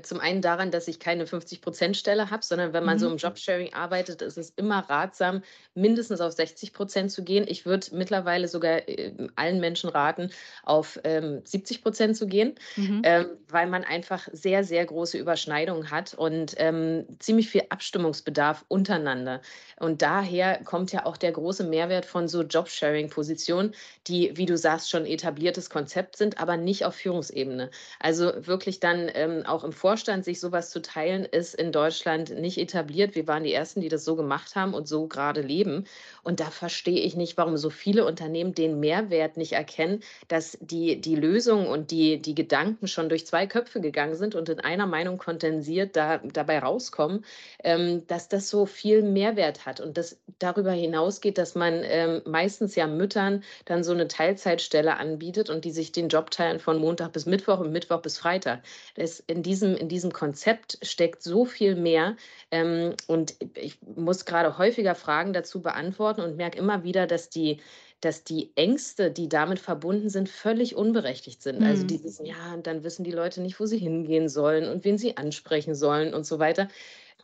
zum 0.01 0.19
einen 0.19 0.41
daran, 0.41 0.71
dass 0.71 0.87
ich 0.87 0.99
keine 0.99 1.25
50-Prozent-Stelle 1.25 2.31
habe, 2.31 2.43
sondern 2.43 2.73
wenn 2.73 2.83
man 2.83 2.95
mhm. 2.95 2.99
so 2.99 3.09
im 3.11 3.17
Jobsharing 3.17 3.73
arbeitet, 3.73 4.23
ist 4.23 4.37
es 4.37 4.49
immer 4.55 4.79
ratsam, 4.89 5.43
mindestens 5.75 6.21
auf 6.21 6.33
60 6.33 6.73
Prozent 6.73 7.11
zu 7.11 7.23
gehen. 7.23 7.45
Ich 7.47 7.67
würde 7.67 7.87
mittlerweile 7.91 8.47
sogar 8.47 8.89
äh, 8.89 9.13
allen 9.35 9.59
Menschen 9.59 9.89
raten, 9.89 10.31
auf 10.63 10.99
ähm, 11.03 11.41
70 11.43 11.83
Prozent 11.83 12.17
zu 12.17 12.25
gehen, 12.25 12.55
mhm. 12.75 13.01
ähm, 13.03 13.27
weil 13.47 13.67
man 13.67 13.83
einfach 13.83 14.27
sehr, 14.31 14.63
sehr 14.63 14.83
große 14.85 15.19
Überschneidungen 15.19 15.91
hat 15.91 16.15
und 16.15 16.55
ähm, 16.57 17.05
ziemlich 17.19 17.49
viel 17.49 17.63
Abstimmungsbedarf 17.69 18.65
untereinander. 18.67 19.41
Und 19.79 20.01
daher 20.01 20.63
kommt 20.63 20.93
ja 20.93 21.05
auch 21.05 21.17
der 21.17 21.31
große 21.31 21.63
Mehrwert 21.63 22.05
von 22.05 22.27
so 22.27 22.41
Jobsharing-Positionen, 22.41 23.75
die, 24.07 24.35
wie 24.35 24.47
du 24.47 24.57
sagst, 24.57 24.89
schon 24.89 25.05
etabliertes 25.05 25.69
Konzept 25.69 26.15
sind, 26.17 26.39
aber 26.39 26.57
nicht 26.57 26.85
auf 26.85 26.95
Führungsebene. 26.95 27.69
Also 27.99 28.31
wirklich 28.47 28.79
dann 28.79 29.11
ähm, 29.13 29.45
auch 29.45 29.63
im 29.63 29.74
Vorstand 29.75 30.25
sich 30.25 30.39
sowas 30.39 30.71
zu 30.71 30.81
teilen, 30.81 31.25
ist 31.25 31.53
in 31.53 31.71
Deutschland 31.71 32.31
nicht 32.31 32.57
etabliert. 32.57 33.15
Wir 33.15 33.27
waren 33.27 33.43
die 33.43 33.53
Ersten, 33.53 33.81
die 33.81 33.89
das 33.89 34.03
so 34.03 34.15
gemacht 34.15 34.55
haben 34.55 34.73
und 34.73 34.87
so 34.87 35.07
gerade 35.07 35.41
leben. 35.41 35.85
Und 36.23 36.39
da 36.39 36.45
verstehe 36.45 37.01
ich 37.01 37.15
nicht, 37.15 37.37
warum 37.37 37.57
so 37.57 37.69
viele 37.69 38.05
Unternehmen 38.05 38.55
den 38.55 38.79
Mehrwert 38.79 39.37
nicht 39.37 39.53
erkennen, 39.53 40.01
dass 40.27 40.57
die, 40.61 40.99
die 40.99 41.15
Lösung 41.15 41.67
und 41.67 41.91
die, 41.91 42.21
die 42.21 42.35
Gedanken 42.35 42.87
schon 42.87 43.09
durch 43.09 43.27
zwei 43.27 43.45
Köpfe 43.47 43.81
gegangen 43.81 44.15
sind 44.15 44.35
und 44.35 44.49
in 44.49 44.59
einer 44.59 44.87
Meinung 44.87 45.17
kondensiert 45.17 45.95
da, 45.95 46.17
dabei 46.17 46.59
rauskommen, 46.59 47.25
ähm, 47.63 48.07
dass 48.07 48.27
das 48.27 48.49
so 48.49 48.65
viel 48.65 49.03
Mehrwert 49.03 49.65
hat 49.65 49.79
und 49.79 49.97
das 49.97 50.17
darüber 50.39 50.71
hinausgeht, 50.71 51.37
dass 51.37 51.55
man 51.55 51.81
ähm, 51.83 52.21
meistens 52.25 52.75
ja 52.75 52.87
Müttern 52.87 53.43
dann 53.65 53.83
so 53.83 53.91
eine 53.91 54.07
Teilzeitstelle 54.07 54.97
anbietet 54.97 55.49
und 55.49 55.65
die 55.65 55.71
sich 55.71 55.91
den 55.91 56.09
Job 56.09 56.31
teilen 56.31 56.59
von 56.59 56.79
Montag 56.79 57.13
bis 57.13 57.25
Mittwoch 57.25 57.59
und 57.59 57.71
Mittwoch 57.71 58.01
bis 58.01 58.17
Freitag. 58.17 58.61
Das 58.95 59.19
in 59.19 59.43
diesem 59.43 59.64
diesem, 59.65 59.77
in 59.77 59.89
diesem 59.89 60.11
Konzept 60.13 60.77
steckt 60.81 61.21
so 61.23 61.45
viel 61.45 61.75
mehr. 61.75 62.15
Ähm, 62.51 62.93
und 63.07 63.35
ich 63.55 63.79
muss 63.81 64.25
gerade 64.25 64.57
häufiger 64.57 64.95
Fragen 64.95 65.33
dazu 65.33 65.61
beantworten 65.61 66.21
und 66.21 66.37
merke 66.37 66.57
immer 66.57 66.83
wieder, 66.83 67.07
dass 67.07 67.29
die, 67.29 67.59
dass 68.01 68.23
die 68.23 68.51
Ängste, 68.55 69.11
die 69.11 69.29
damit 69.29 69.59
verbunden 69.59 70.09
sind, 70.09 70.29
völlig 70.29 70.75
unberechtigt 70.75 71.41
sind. 71.41 71.55
Also 71.55 71.65
mhm. 71.65 71.71
Also 71.71 71.87
dieses, 71.87 72.21
ja, 72.23 72.57
dann 72.61 72.83
wissen 72.83 73.03
die 73.03 73.11
Leute 73.11 73.41
nicht, 73.41 73.59
wo 73.59 73.65
sie 73.65 73.77
hingehen 73.77 74.29
sollen 74.29 74.69
und 74.69 74.85
wen 74.85 74.97
sie 74.97 75.17
ansprechen 75.17 75.75
sollen 75.75 76.13
und 76.13 76.25
so 76.25 76.39
weiter 76.39 76.67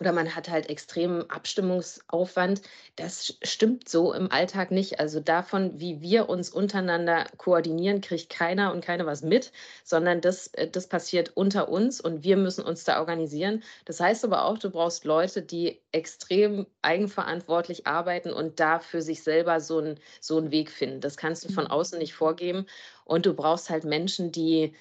oder 0.01 0.13
man 0.13 0.35
hat 0.35 0.49
halt 0.49 0.67
extremen 0.67 1.29
Abstimmungsaufwand. 1.29 2.63
Das 2.95 3.37
stimmt 3.43 3.87
so 3.87 4.13
im 4.13 4.31
Alltag 4.31 4.71
nicht. 4.71 4.99
Also 4.99 5.19
davon, 5.19 5.79
wie 5.79 6.01
wir 6.01 6.27
uns 6.27 6.49
untereinander 6.49 7.27
koordinieren, 7.37 8.01
kriegt 8.01 8.31
keiner 8.31 8.73
und 8.73 8.83
keine 8.83 9.05
was 9.05 9.21
mit, 9.21 9.51
sondern 9.83 10.19
das, 10.19 10.47
äh, 10.47 10.67
das 10.67 10.87
passiert 10.87 11.37
unter 11.37 11.69
uns 11.69 12.01
und 12.01 12.23
wir 12.23 12.35
müssen 12.35 12.65
uns 12.65 12.83
da 12.83 12.99
organisieren. 12.99 13.61
Das 13.85 13.99
heißt 13.99 14.25
aber 14.25 14.45
auch, 14.45 14.57
du 14.57 14.71
brauchst 14.71 15.05
Leute, 15.05 15.43
die 15.43 15.79
extrem 15.91 16.65
eigenverantwortlich 16.81 17.85
arbeiten 17.85 18.33
und 18.33 18.59
da 18.59 18.79
für 18.79 19.03
sich 19.03 19.21
selber 19.21 19.59
so, 19.59 19.77
ein, 19.77 19.99
so 20.19 20.39
einen 20.39 20.49
Weg 20.49 20.71
finden. 20.71 20.99
Das 20.99 21.15
kannst 21.15 21.47
du 21.47 21.53
von 21.53 21.65
mhm. 21.65 21.71
außen 21.71 21.99
nicht 21.99 22.15
vorgeben. 22.15 22.65
Und 23.05 23.27
du 23.27 23.35
brauchst 23.35 23.69
halt 23.69 23.83
Menschen, 23.83 24.31
die 24.31 24.73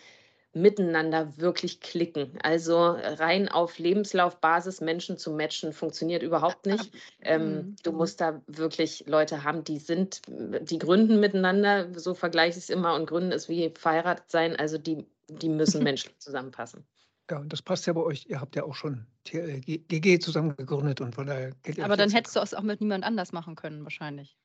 miteinander 0.52 1.36
wirklich 1.36 1.80
klicken. 1.80 2.38
Also 2.42 2.78
rein 2.78 3.48
auf 3.48 3.78
Lebenslaufbasis 3.78 4.80
Menschen 4.80 5.16
zu 5.16 5.30
matchen 5.30 5.72
funktioniert 5.72 6.22
überhaupt 6.22 6.66
nicht. 6.66 6.90
Ähm, 7.22 7.54
mhm. 7.54 7.76
du 7.82 7.92
musst 7.92 8.20
da 8.22 8.40
wirklich 8.46 9.04
Leute 9.06 9.44
haben, 9.44 9.62
die 9.62 9.78
sind, 9.78 10.22
die 10.26 10.78
gründen 10.78 11.20
miteinander, 11.20 11.92
so 11.98 12.14
vergleiche 12.14 12.58
ich 12.58 12.64
es 12.64 12.70
immer, 12.70 12.94
und 12.94 13.06
gründen 13.06 13.30
ist 13.30 13.50
wie 13.50 13.70
verheiratet 13.76 14.30
sein, 14.30 14.56
also 14.56 14.78
die, 14.78 15.06
die 15.28 15.50
müssen 15.50 15.82
menschlich 15.84 16.18
zusammenpassen. 16.18 16.82
Ja, 17.30 17.38
und 17.38 17.52
das 17.52 17.60
passt 17.60 17.86
ja 17.86 17.92
bei 17.92 18.00
euch. 18.00 18.24
Ihr 18.26 18.40
habt 18.40 18.56
ja 18.56 18.64
auch 18.64 18.74
schon 18.74 19.06
GG 19.24 20.18
zusammen 20.20 20.56
gegründet 20.56 21.02
und 21.02 21.14
von 21.14 21.26
daher. 21.26 21.52
Aber 21.82 21.96
dann 21.96 22.10
hättest 22.10 22.36
du 22.36 22.40
es 22.40 22.54
auch 22.54 22.62
mit 22.62 22.80
niemand 22.80 23.04
anders 23.04 23.32
machen 23.32 23.54
können, 23.54 23.84
wahrscheinlich. 23.84 24.38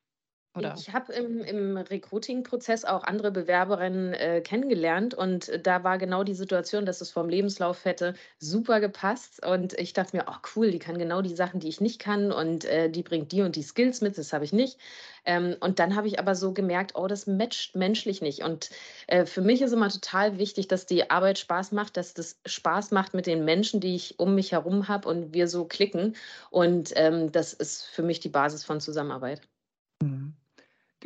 Oder? 0.55 0.75
Ich 0.77 0.93
habe 0.93 1.11
im, 1.13 1.41
im 1.41 1.77
Recruiting-Prozess 1.77 2.85
auch 2.85 3.03
andere 3.03 3.31
Bewerberinnen 3.31 4.13
äh, 4.13 4.41
kennengelernt 4.41 5.13
und 5.13 5.51
da 5.63 5.83
war 5.83 5.97
genau 5.97 6.23
die 6.23 6.33
Situation, 6.33 6.85
dass 6.85 7.01
es 7.01 7.11
vom 7.11 7.27
Lebenslauf 7.27 7.83
hätte 7.83 8.13
super 8.39 8.79
gepasst 8.79 9.45
und 9.45 9.73
ich 9.73 9.93
dachte 9.93 10.15
mir, 10.15 10.25
oh 10.29 10.35
cool, 10.55 10.71
die 10.71 10.79
kann 10.79 10.97
genau 10.97 11.21
die 11.21 11.35
Sachen, 11.35 11.59
die 11.59 11.67
ich 11.67 11.81
nicht 11.81 11.99
kann 11.99 12.31
und 12.31 12.65
äh, 12.65 12.89
die 12.89 13.03
bringt 13.03 13.31
die 13.31 13.41
und 13.41 13.55
die 13.55 13.63
Skills 13.63 14.01
mit, 14.01 14.17
das 14.17 14.33
habe 14.33 14.45
ich 14.45 14.53
nicht. 14.53 14.79
Ähm, 15.25 15.55
und 15.59 15.79
dann 15.79 15.95
habe 15.95 16.07
ich 16.07 16.19
aber 16.19 16.35
so 16.35 16.53
gemerkt, 16.53 16.93
oh, 16.95 17.07
das 17.07 17.27
matcht 17.27 17.75
menschlich 17.75 18.21
nicht. 18.21 18.43
Und 18.43 18.69
äh, 19.07 19.25
für 19.25 19.41
mich 19.41 19.61
ist 19.61 19.73
immer 19.73 19.89
total 19.89 20.37
wichtig, 20.37 20.67
dass 20.67 20.85
die 20.85 21.09
Arbeit 21.09 21.39
Spaß 21.39 21.71
macht, 21.71 21.97
dass 21.97 22.13
das 22.13 22.39
Spaß 22.45 22.91
macht 22.91 23.13
mit 23.13 23.25
den 23.25 23.43
Menschen, 23.43 23.79
die 23.81 23.95
ich 23.95 24.19
um 24.19 24.35
mich 24.35 24.51
herum 24.51 24.87
habe 24.87 25.09
und 25.09 25.33
wir 25.33 25.47
so 25.47 25.65
klicken. 25.65 26.15
Und 26.49 26.93
ähm, 26.95 27.31
das 27.31 27.53
ist 27.53 27.85
für 27.85 28.03
mich 28.03 28.19
die 28.19 28.29
Basis 28.29 28.63
von 28.63 28.79
Zusammenarbeit. 28.79 29.41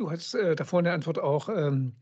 Mhm. 0.00 0.04
Du 0.04 0.10
hast 0.10 0.34
äh, 0.34 0.56
davor 0.56 0.80
in 0.80 0.84
der 0.84 0.94
Antwort 0.94 1.18
auch 1.18 1.48
ähm, 1.48 1.94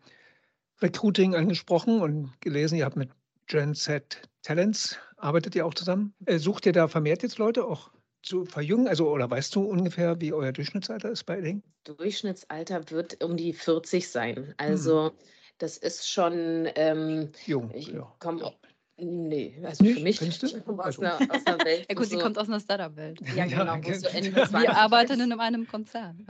Recruiting 0.81 1.35
angesprochen 1.35 2.01
und 2.01 2.41
gelesen, 2.41 2.77
ihr 2.77 2.85
habt 2.85 2.97
mit 2.97 3.11
Gen 3.47 3.75
Z 3.75 4.23
Talents, 4.43 4.97
arbeitet 5.17 5.55
ihr 5.55 5.67
auch 5.67 5.75
zusammen? 5.75 6.15
Äh, 6.27 6.39
sucht 6.39 6.67
ihr 6.67 6.73
da 6.73 6.89
vermehrt 6.89 7.23
jetzt 7.23 7.39
Leute 7.39 7.65
auch 7.65 7.91
zu 8.23 8.45
verjüngen? 8.45 8.89
Also, 8.89 9.09
oder 9.09 9.31
weißt 9.31 9.55
du 9.55 9.63
ungefähr, 9.63 10.21
wie 10.21 10.33
euer 10.33 10.53
Durchschnittsalter 10.53 11.11
ist 11.11 11.25
bei 11.25 11.39
Edding? 11.39 11.63
Durchschnittsalter 11.85 12.91
wird 12.91 13.23
um 13.25 13.37
die 13.37 13.53
40 13.53 14.09
sein. 14.09 14.55
Also, 14.59 15.11
hm. 15.11 15.13
das 15.59 15.79
ist 15.79 16.09
schon. 16.09 16.69
Ähm, 16.77 17.33
Jung. 17.47 17.71
Ich 17.75 17.89
ja. 17.89 18.13
komme 18.19 18.53
Nee, 19.01 19.55
also 19.63 19.85
Nicht? 19.85 19.99
für 19.99 20.03
mich, 20.03 20.19
Findest 20.19 20.43
ich 20.43 20.53
komme 20.65 20.81
aus, 20.81 20.99
also. 20.99 21.03
einer, 21.03 21.33
aus 21.33 21.47
einer 21.47 21.65
Welt. 21.65 21.87
ja, 21.89 21.95
gut, 21.95 22.07
sie 22.07 22.19
kommt 22.19 22.37
aus 22.37 22.49
einer 22.49 22.59
Startup-Welt. 22.59 23.21
Ja, 23.37 23.45
genau. 23.47 23.77
Ja, 23.77 23.95
so 23.95 24.09
Wir 24.13 24.77
arbeiten 24.77 25.21
in 25.21 25.33
einem 25.33 25.69
Konzern. 25.69 26.27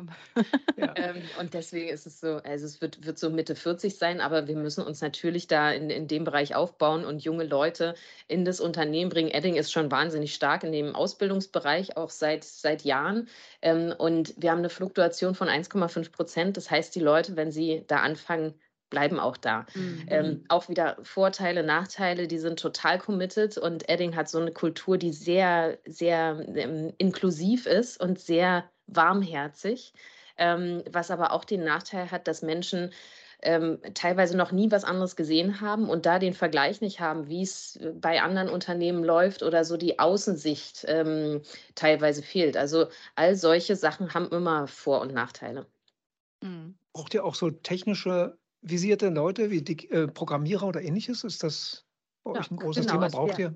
ja. 0.76 0.92
ähm, 0.96 1.16
und 1.40 1.54
deswegen 1.54 1.88
ist 1.88 2.06
es 2.06 2.20
so, 2.20 2.36
also 2.36 2.66
es 2.66 2.82
wird, 2.82 3.06
wird 3.06 3.18
so 3.18 3.30
Mitte 3.30 3.54
40 3.54 3.96
sein, 3.96 4.20
aber 4.20 4.48
wir 4.48 4.56
müssen 4.56 4.84
uns 4.84 5.00
natürlich 5.00 5.46
da 5.46 5.72
in, 5.72 5.88
in 5.88 6.08
dem 6.08 6.24
Bereich 6.24 6.54
aufbauen 6.54 7.06
und 7.06 7.24
junge 7.24 7.44
Leute 7.44 7.94
in 8.26 8.44
das 8.44 8.60
Unternehmen 8.60 9.08
bringen. 9.08 9.30
Edding 9.30 9.54
ist 9.56 9.72
schon 9.72 9.90
wahnsinnig 9.90 10.34
stark 10.34 10.62
in 10.62 10.72
dem 10.72 10.94
Ausbildungsbereich, 10.94 11.96
auch 11.96 12.10
seit, 12.10 12.44
seit 12.44 12.82
Jahren. 12.82 13.28
Ähm, 13.62 13.94
und 13.96 14.34
wir 14.36 14.50
haben 14.50 14.58
eine 14.58 14.68
Fluktuation 14.68 15.34
von 15.34 15.48
1,5 15.48 16.12
Prozent. 16.12 16.56
Das 16.58 16.70
heißt, 16.70 16.94
die 16.94 17.00
Leute, 17.00 17.36
wenn 17.36 17.50
sie 17.50 17.84
da 17.86 18.00
anfangen, 18.00 18.52
bleiben 18.90 19.20
auch 19.20 19.36
da. 19.36 19.66
Mhm. 19.74 20.06
Ähm, 20.08 20.44
auch 20.48 20.68
wieder 20.68 20.96
Vorteile, 21.02 21.62
Nachteile, 21.62 22.28
die 22.28 22.38
sind 22.38 22.58
total 22.58 22.98
committed 22.98 23.58
und 23.58 23.88
Edding 23.88 24.16
hat 24.16 24.28
so 24.28 24.38
eine 24.38 24.52
Kultur, 24.52 24.98
die 24.98 25.12
sehr, 25.12 25.78
sehr 25.86 26.44
ähm, 26.54 26.92
inklusiv 26.98 27.66
ist 27.66 28.00
und 28.00 28.18
sehr 28.18 28.64
warmherzig. 28.86 29.92
ähm, 30.38 30.82
was 30.90 31.10
aber 31.10 31.32
auch 31.32 31.44
den 31.44 31.64
Nachteil 31.64 32.10
hat, 32.10 32.28
dass 32.28 32.42
Menschen 32.42 32.92
ähm, 33.42 33.78
teilweise 33.94 34.36
noch 34.36 34.50
nie 34.50 34.70
was 34.70 34.84
anderes 34.84 35.14
gesehen 35.14 35.60
haben 35.60 35.88
und 35.88 36.06
da 36.06 36.18
den 36.18 36.34
Vergleich 36.34 36.80
nicht 36.80 37.00
haben, 37.00 37.28
wie 37.28 37.42
es 37.42 37.78
bei 37.94 38.20
anderen 38.22 38.48
Unternehmen 38.48 39.04
läuft 39.04 39.42
oder 39.42 39.64
so 39.64 39.76
die 39.76 39.98
Außensicht 39.98 40.84
ähm, 40.88 41.42
teilweise 41.74 42.22
fehlt. 42.22 42.56
Also 42.56 42.86
all 43.14 43.36
solche 43.36 43.76
Sachen 43.76 44.14
haben 44.14 44.28
immer 44.30 44.66
Vor- 44.66 45.00
und 45.00 45.12
Nachteile. 45.12 45.66
Mhm. 46.42 46.76
Braucht 46.92 47.14
ihr 47.14 47.24
auch 47.24 47.36
so 47.36 47.50
technische 47.50 48.38
visierte 48.62 49.08
Leute 49.08 49.50
wie 49.50 49.62
die, 49.62 49.90
äh, 49.90 50.08
Programmierer 50.08 50.66
oder 50.66 50.82
ähnliches? 50.82 51.24
Ist 51.24 51.42
das 51.42 51.86
bei 52.24 52.32
ja, 52.32 52.40
euch 52.40 52.50
ein 52.50 52.56
großes 52.56 52.86
genau, 52.86 52.94
Thema? 52.94 53.04
Also 53.04 53.18
Braucht 53.18 53.38
ihr? 53.38 53.54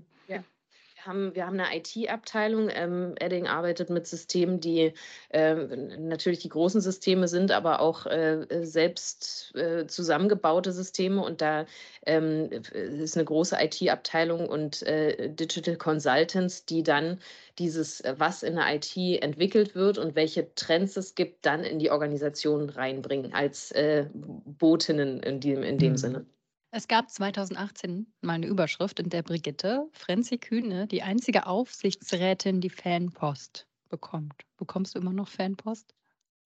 Haben, 1.05 1.35
wir 1.35 1.47
haben 1.47 1.59
eine 1.59 1.77
IT-Abteilung. 1.77 2.69
Ähm, 2.73 3.15
Edding 3.19 3.47
arbeitet 3.47 3.91
mit 3.91 4.07
Systemen, 4.07 4.61
die 4.61 4.93
äh, 5.31 5.55
natürlich 5.99 6.41
die 6.41 6.49
großen 6.49 6.81
Systeme 6.81 7.29
sind, 7.29 7.51
aber 7.51 7.81
auch 7.81 8.07
äh, 8.07 8.47
selbst 8.63 9.55
äh, 9.57 9.87
zusammengebaute 9.87 10.73
Systeme. 10.73 11.25
Und 11.25 11.41
da 11.41 11.67
ähm, 12.07 12.51
ist 12.73 13.17
eine 13.17 13.25
große 13.25 13.57
IT-Abteilung 13.61 14.49
und 14.49 14.83
äh, 14.83 15.29
Digital 15.29 15.77
Consultants, 15.77 16.65
die 16.65 16.83
dann 16.83 17.19
dieses, 17.59 18.03
was 18.17 18.43
in 18.43 18.55
der 18.57 18.75
IT 18.75 18.97
entwickelt 19.23 19.75
wird 19.75 19.99
und 19.99 20.15
welche 20.15 20.55
Trends 20.55 20.97
es 20.97 21.15
gibt, 21.15 21.45
dann 21.47 21.65
in 21.65 21.79
die 21.79 21.91
Organisation 21.91 22.71
reinbringen 22.71 23.35
als 23.35 23.73
äh, 23.73 24.07
Botinnen 24.13 25.21
in 25.23 25.41
dem, 25.41 25.63
in 25.63 25.79
dem 25.79 25.93
mhm. 25.93 25.97
Sinne. 25.97 26.27
Es 26.75 26.89
gab 26.89 27.11
2018 27.11 28.07
mal 28.23 28.33
eine 28.33 28.47
Überschrift, 28.47 28.99
in 28.99 29.11
der 29.11 29.23
Brigitte 29.23 29.91
Frenzi 29.93 30.39
Kühne, 30.39 30.87
die 30.87 31.03
einzige 31.03 31.47
Aufsichtsrätin, 31.47 32.63
die 32.63 32.71
Fanpost 32.71 33.67
bekommt. 33.91 34.47
Bekommst 34.57 34.95
du 34.95 34.99
immer 34.99 35.13
noch 35.13 35.29
Fanpost? 35.29 35.95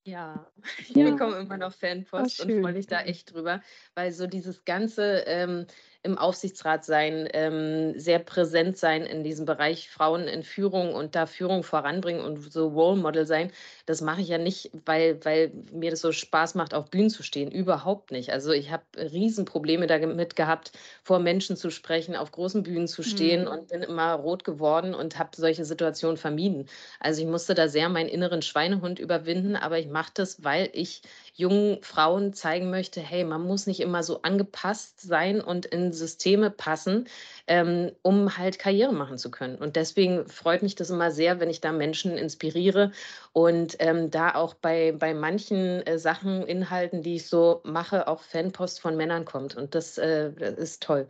Ja, 0.04 0.50
ich 0.88 0.97
ja. 0.97 1.09
bekomme 1.12 1.37
immer 1.37 1.56
noch 1.59 1.73
Fanpost 1.73 2.40
und 2.40 2.61
freue 2.61 2.73
mich 2.73 2.88
da 2.88 3.02
echt 3.02 3.33
drüber, 3.33 3.62
weil 3.95 4.11
so 4.11 4.26
dieses 4.26 4.64
ganze 4.64 5.23
ähm, 5.28 5.66
im 6.06 6.16
Aufsichtsrat 6.16 6.84
sein, 6.84 7.28
ähm, 7.32 7.98
sehr 7.98 8.20
präsent 8.20 8.78
sein 8.78 9.02
in 9.02 9.25
diesem 9.25 9.44
Bereich 9.44 9.90
Frauen 9.90 10.28
in 10.28 10.42
Führung 10.42 10.94
und 10.94 11.14
da 11.14 11.26
Führung 11.26 11.64
voranbringen 11.64 12.25
und 12.25 12.52
so 12.52 12.68
Role 12.68 12.96
Model 12.96 13.26
sein, 13.26 13.50
das 13.84 14.00
mache 14.00 14.20
ich 14.20 14.28
ja 14.28 14.38
nicht, 14.38 14.70
weil, 14.84 15.22
weil 15.25 15.52
mir 15.72 15.90
das 15.90 16.00
so 16.00 16.12
Spaß 16.12 16.54
macht, 16.54 16.75
auf 16.75 16.90
Bühnen 16.90 17.10
zu 17.10 17.22
stehen. 17.22 17.50
Überhaupt 17.50 18.12
nicht. 18.12 18.32
Also 18.32 18.52
ich 18.52 18.70
habe 18.70 18.84
Riesenprobleme 18.96 19.86
damit 19.86 20.36
gehabt, 20.36 20.72
vor 21.02 21.18
Menschen 21.18 21.56
zu 21.56 21.70
sprechen, 21.70 22.16
auf 22.16 22.30
großen 22.32 22.62
Bühnen 22.62 22.86
zu 22.86 23.02
stehen 23.02 23.42
mhm. 23.42 23.48
und 23.48 23.68
bin 23.68 23.82
immer 23.82 24.12
rot 24.14 24.44
geworden 24.44 24.94
und 24.94 25.18
habe 25.18 25.30
solche 25.36 25.64
Situationen 25.64 26.16
vermieden. 26.16 26.68
Also 27.00 27.20
ich 27.20 27.26
musste 27.26 27.54
da 27.54 27.68
sehr 27.68 27.88
meinen 27.88 28.08
inneren 28.08 28.42
Schweinehund 28.42 29.00
überwinden, 29.00 29.56
aber 29.56 29.78
ich 29.78 29.88
mache 29.88 30.12
das, 30.14 30.44
weil 30.44 30.70
ich 30.72 31.02
jungen 31.34 31.82
Frauen 31.82 32.32
zeigen 32.32 32.70
möchte, 32.70 33.00
hey, 33.00 33.25
man 33.25 33.42
muss 33.42 33.66
nicht 33.66 33.80
immer 33.80 34.02
so 34.02 34.22
angepasst 34.22 35.00
sein 35.00 35.40
und 35.40 35.66
in 35.66 35.92
Systeme 35.97 36.50
passen, 36.50 37.09
ähm, 37.47 37.91
um 38.03 38.37
halt 38.38 38.59
Karriere 38.59 38.93
machen 38.93 39.19
zu 39.19 39.31
können. 39.31 39.57
Und 39.57 39.76
deswegen 39.76 40.26
freut 40.29 40.62
mich 40.62 40.75
das 40.75 40.91
immer 40.91 41.11
sehr, 41.11 41.41
wenn 41.41 41.50
ich 41.50 41.61
da 41.61 41.73
Menschen 41.73 42.17
inspiriere 42.17 42.93
und 43.33 43.76
ähm, 43.81 44.11
da 44.11 44.35
auch 44.35 44.55
bei, 44.55 44.93
bei 44.93 45.15
manchen 45.15 45.85
äh, 45.87 45.99
Sachen, 45.99 46.43
Inhalten, 46.47 47.03
die 47.03 47.17
ich 47.17 47.26
so 47.26 47.61
mache, 47.65 48.07
auch 48.07 48.23
Fanpost 48.23 48.81
von 48.81 48.97
Männern 48.97 49.25
kommt. 49.25 49.57
Und 49.57 49.75
das, 49.75 49.99
äh, 49.99 50.33
das 50.33 50.55
ist 50.55 50.83
toll. 50.83 51.09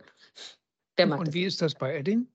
und 0.99 1.33
wie 1.33 1.43
ist 1.43 1.61
das 1.61 1.75
bei 1.75 1.95
Edding? 1.95 2.27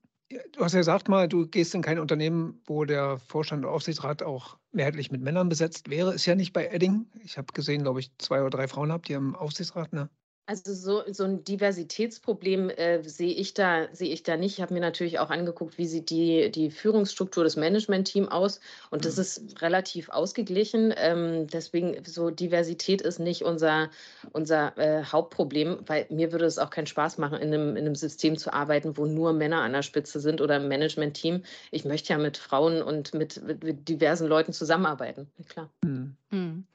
Du 0.52 0.64
hast 0.64 0.72
ja 0.72 0.78
gesagt 0.80 1.08
mal, 1.08 1.28
du 1.28 1.46
gehst 1.46 1.74
in 1.74 1.82
kein 1.82 1.98
Unternehmen, 1.98 2.62
wo 2.64 2.84
der 2.84 3.18
Vorstand 3.18 3.64
oder 3.64 3.74
Aufsichtsrat 3.74 4.22
auch 4.22 4.56
mehrheitlich 4.72 5.10
mit 5.10 5.20
Männern 5.20 5.48
besetzt 5.48 5.90
wäre. 5.90 6.14
Ist 6.14 6.26
ja 6.26 6.34
nicht 6.34 6.52
bei 6.52 6.68
Edding. 6.68 7.06
Ich 7.22 7.36
habe 7.36 7.52
gesehen, 7.52 7.82
glaube 7.82 8.00
ich, 8.00 8.16
zwei 8.18 8.40
oder 8.40 8.50
drei 8.50 8.68
Frauen 8.68 8.92
habt 8.92 9.10
ihr 9.10 9.16
im 9.16 9.34
Aufsichtsrat. 9.34 9.92
Ne? 9.92 10.08
Also 10.44 10.74
so, 10.74 11.04
so 11.12 11.22
ein 11.22 11.44
Diversitätsproblem 11.44 12.68
äh, 12.70 13.00
sehe 13.04 13.32
ich 13.32 13.54
da 13.54 13.86
sehe 13.92 14.12
ich 14.12 14.24
da 14.24 14.36
nicht. 14.36 14.54
Ich 14.54 14.60
habe 14.60 14.74
mir 14.74 14.80
natürlich 14.80 15.20
auch 15.20 15.30
angeguckt, 15.30 15.78
wie 15.78 15.86
sieht 15.86 16.10
die, 16.10 16.50
die 16.50 16.72
Führungsstruktur 16.72 17.44
des 17.44 17.54
Managementteams 17.54 18.28
aus 18.28 18.58
und 18.90 19.04
das 19.04 19.16
mhm. 19.16 19.22
ist 19.22 19.62
relativ 19.62 20.08
ausgeglichen. 20.08 20.92
Ähm, 20.96 21.46
deswegen 21.46 22.04
so 22.04 22.30
Diversität 22.30 23.02
ist 23.02 23.20
nicht 23.20 23.44
unser, 23.44 23.90
unser 24.32 24.76
äh, 24.78 25.04
Hauptproblem, 25.04 25.78
weil 25.86 26.06
mir 26.10 26.32
würde 26.32 26.46
es 26.46 26.58
auch 26.58 26.70
keinen 26.70 26.88
Spaß 26.88 27.18
machen, 27.18 27.38
in 27.38 27.54
einem, 27.54 27.76
in 27.76 27.86
einem 27.86 27.94
System 27.94 28.36
zu 28.36 28.52
arbeiten, 28.52 28.96
wo 28.96 29.06
nur 29.06 29.32
Männer 29.32 29.60
an 29.62 29.72
der 29.72 29.82
Spitze 29.82 30.18
sind 30.18 30.40
oder 30.40 30.56
im 30.56 30.66
Managementteam. 30.66 31.44
Ich 31.70 31.84
möchte 31.84 32.12
ja 32.12 32.18
mit 32.18 32.36
Frauen 32.36 32.82
und 32.82 33.14
mit, 33.14 33.40
mit, 33.44 33.62
mit 33.62 33.88
diversen 33.88 34.26
Leuten 34.26 34.52
zusammenarbeiten. 34.52 35.30
klar. 35.48 35.70
Mhm. 35.84 36.16
Mhm 36.30 36.66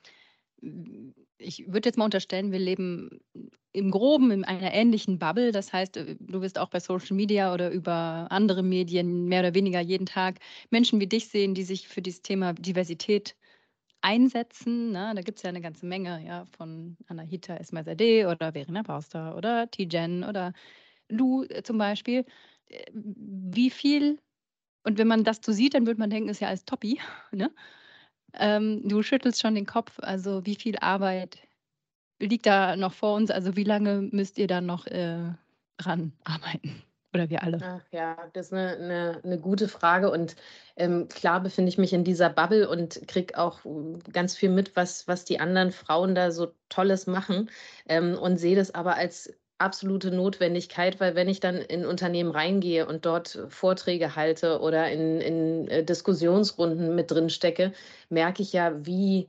ich 1.39 1.67
würde 1.67 1.89
jetzt 1.89 1.97
mal 1.97 2.05
unterstellen, 2.05 2.51
wir 2.51 2.59
leben 2.59 3.19
im 3.73 3.91
Groben 3.91 4.31
in 4.31 4.43
einer 4.43 4.73
ähnlichen 4.73 5.19
Bubble. 5.19 5.51
Das 5.51 5.71
heißt, 5.73 5.97
äh, 5.97 6.15
du 6.19 6.41
wirst 6.41 6.59
auch 6.59 6.69
bei 6.69 6.79
Social 6.79 7.15
Media 7.15 7.53
oder 7.53 7.71
über 7.71 8.27
andere 8.29 8.63
Medien 8.63 9.25
mehr 9.25 9.41
oder 9.41 9.53
weniger 9.55 9.81
jeden 9.81 10.05
Tag 10.05 10.39
Menschen 10.71 10.99
wie 10.99 11.07
dich 11.07 11.27
sehen, 11.29 11.53
die 11.53 11.63
sich 11.63 11.87
für 11.87 12.01
dieses 12.01 12.21
Thema 12.21 12.53
Diversität 12.53 13.35
einsetzen. 14.01 14.91
Ne? 14.91 15.13
Da 15.15 15.21
gibt 15.21 15.39
es 15.39 15.43
ja 15.43 15.49
eine 15.49 15.61
ganze 15.61 15.85
Menge, 15.85 16.23
ja, 16.25 16.45
von 16.57 16.97
Anahita 17.07 17.55
Esmazadeh 17.57 18.25
oder 18.27 18.53
Verena 18.53 18.83
Pauster 18.83 19.35
oder 19.35 19.69
Tijen 19.71 20.23
oder 20.23 20.53
du 21.09 21.43
äh, 21.45 21.63
zum 21.63 21.77
Beispiel. 21.77 22.25
Äh, 22.67 22.85
wie 22.93 23.69
viel, 23.69 24.19
und 24.83 24.97
wenn 24.99 25.07
man 25.07 25.23
das 25.23 25.39
so 25.43 25.51
sieht, 25.51 25.73
dann 25.75 25.87
würde 25.87 25.99
man 25.99 26.09
denken, 26.11 26.29
ist 26.29 26.41
ja 26.41 26.49
alles 26.49 26.65
Toppi, 26.65 26.99
ne? 27.33 27.53
Ähm, 28.33 28.81
du 28.87 29.01
schüttelst 29.03 29.41
schon 29.41 29.55
den 29.55 29.65
Kopf. 29.65 29.99
Also 29.99 30.45
wie 30.45 30.55
viel 30.55 30.77
Arbeit 30.79 31.39
liegt 32.19 32.45
da 32.45 32.75
noch 32.75 32.93
vor 32.93 33.15
uns? 33.15 33.31
Also 33.31 33.55
wie 33.55 33.63
lange 33.63 34.01
müsst 34.11 34.37
ihr 34.37 34.47
da 34.47 34.61
noch 34.61 34.87
äh, 34.87 35.33
dran 35.77 36.13
arbeiten? 36.23 36.83
Oder 37.13 37.29
wir 37.29 37.41
alle? 37.41 37.59
Ach 37.63 37.91
ja, 37.91 38.17
das 38.33 38.47
ist 38.47 38.53
eine, 38.53 38.75
eine, 38.75 39.21
eine 39.23 39.39
gute 39.39 39.67
Frage. 39.67 40.11
Und 40.11 40.35
ähm, 40.75 41.07
klar 41.07 41.41
befinde 41.41 41.69
ich 41.69 41.77
mich 41.77 41.93
in 41.93 42.03
dieser 42.03 42.29
Bubble 42.29 42.69
und 42.69 43.07
kriege 43.07 43.37
auch 43.37 43.61
ganz 44.11 44.35
viel 44.35 44.49
mit, 44.49 44.75
was, 44.75 45.07
was 45.07 45.23
die 45.23 45.39
anderen 45.39 45.71
Frauen 45.71 46.15
da 46.15 46.31
so 46.31 46.53
Tolles 46.69 47.07
machen. 47.07 47.49
Ähm, 47.87 48.17
und 48.17 48.37
sehe 48.37 48.55
das 48.55 48.75
aber 48.75 48.95
als 48.95 49.33
absolute 49.59 50.11
Notwendigkeit, 50.11 50.99
weil 50.99 51.15
wenn 51.15 51.29
ich 51.29 51.39
dann 51.39 51.57
in 51.57 51.85
Unternehmen 51.85 52.31
reingehe 52.31 52.85
und 52.85 53.05
dort 53.05 53.39
Vorträge 53.49 54.15
halte 54.15 54.59
oder 54.59 54.91
in, 54.91 55.21
in 55.21 55.67
äh, 55.67 55.83
Diskussionsrunden 55.83 56.95
mit 56.95 57.11
drin 57.11 57.29
stecke, 57.29 57.73
merke 58.09 58.43
ich 58.43 58.53
ja, 58.53 58.85
wie 58.85 59.27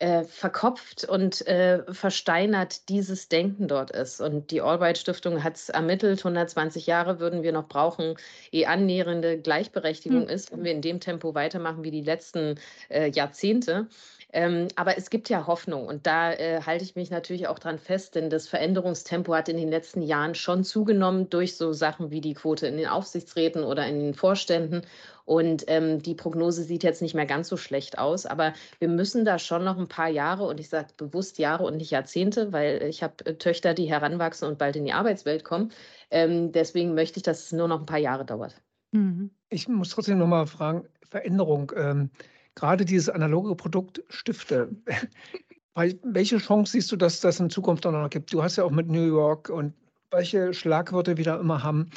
äh, 0.00 0.24
verkopft 0.24 1.04
und 1.04 1.46
äh, 1.46 1.82
versteinert 1.92 2.88
dieses 2.88 3.28
Denken 3.28 3.68
dort 3.68 3.90
ist. 3.90 4.20
Und 4.20 4.50
die 4.50 4.62
Albright 4.62 4.98
Stiftung 4.98 5.44
hat 5.44 5.56
es 5.56 5.68
ermittelt, 5.68 6.20
120 6.20 6.86
Jahre 6.86 7.20
würden 7.20 7.42
wir 7.42 7.52
noch 7.52 7.68
brauchen, 7.68 8.16
ehe 8.50 8.68
annähernde 8.68 9.38
Gleichberechtigung 9.38 10.22
hm. 10.22 10.28
ist, 10.28 10.52
wenn 10.52 10.64
wir 10.64 10.72
in 10.72 10.82
dem 10.82 11.00
Tempo 11.00 11.34
weitermachen 11.34 11.84
wie 11.84 11.90
die 11.90 12.02
letzten 12.02 12.58
äh, 12.88 13.10
Jahrzehnte. 13.10 13.88
Ähm, 14.32 14.68
aber 14.76 14.96
es 14.96 15.10
gibt 15.10 15.28
ja 15.28 15.46
Hoffnung 15.46 15.86
und 15.86 16.06
da 16.06 16.32
äh, 16.32 16.62
halte 16.64 16.84
ich 16.84 16.94
mich 16.94 17.10
natürlich 17.10 17.48
auch 17.48 17.58
dran 17.58 17.78
fest, 17.78 18.14
denn 18.14 18.30
das 18.30 18.46
Veränderungstempo 18.46 19.34
hat 19.34 19.48
in 19.48 19.56
den 19.56 19.68
letzten 19.68 20.02
Jahren 20.02 20.34
schon 20.34 20.62
zugenommen 20.62 21.28
durch 21.30 21.56
so 21.56 21.72
Sachen 21.72 22.10
wie 22.10 22.20
die 22.20 22.34
Quote 22.34 22.68
in 22.68 22.76
den 22.76 22.86
Aufsichtsräten 22.86 23.64
oder 23.64 23.86
in 23.86 23.98
den 23.98 24.14
Vorständen. 24.14 24.82
Und 25.30 25.62
ähm, 25.68 26.02
die 26.02 26.16
Prognose 26.16 26.64
sieht 26.64 26.82
jetzt 26.82 27.02
nicht 27.02 27.14
mehr 27.14 27.24
ganz 27.24 27.48
so 27.48 27.56
schlecht 27.56 28.00
aus, 28.00 28.26
aber 28.26 28.52
wir 28.80 28.88
müssen 28.88 29.24
da 29.24 29.38
schon 29.38 29.62
noch 29.62 29.78
ein 29.78 29.86
paar 29.86 30.08
Jahre, 30.08 30.44
und 30.48 30.58
ich 30.58 30.68
sage 30.68 30.88
bewusst 30.96 31.38
Jahre 31.38 31.62
und 31.62 31.76
nicht 31.76 31.92
Jahrzehnte, 31.92 32.52
weil 32.52 32.82
ich 32.82 33.04
habe 33.04 33.24
äh, 33.24 33.34
Töchter, 33.36 33.72
die 33.72 33.88
heranwachsen 33.88 34.48
und 34.48 34.58
bald 34.58 34.74
in 34.74 34.86
die 34.86 34.92
Arbeitswelt 34.92 35.44
kommen. 35.44 35.70
Ähm, 36.10 36.50
deswegen 36.50 36.94
möchte 36.94 37.18
ich, 37.18 37.22
dass 37.22 37.44
es 37.44 37.52
nur 37.52 37.68
noch 37.68 37.78
ein 37.78 37.86
paar 37.86 38.00
Jahre 38.00 38.24
dauert. 38.24 38.60
Mhm. 38.90 39.30
Ich 39.50 39.68
muss 39.68 39.90
trotzdem 39.90 40.18
noch 40.18 40.26
mal 40.26 40.48
fragen, 40.48 40.88
Veränderung. 41.08 41.70
Ähm, 41.76 42.10
gerade 42.56 42.84
dieses 42.84 43.08
analoge 43.08 43.54
Produkt 43.54 44.02
Stifte. 44.08 44.74
Welche 46.02 46.38
Chance 46.38 46.72
siehst 46.72 46.90
du, 46.90 46.96
dass 46.96 47.20
das 47.20 47.38
in 47.38 47.50
Zukunft 47.50 47.86
auch 47.86 47.92
noch 47.92 48.10
gibt? 48.10 48.32
Du 48.32 48.42
hast 48.42 48.56
ja 48.56 48.64
auch 48.64 48.72
mit 48.72 48.88
New 48.88 49.06
York 49.06 49.48
und 49.48 49.74
welche 50.10 50.52
Schlagwörter 50.52 51.16
wir 51.16 51.24
da 51.24 51.38
immer 51.38 51.62
haben, 51.62 51.88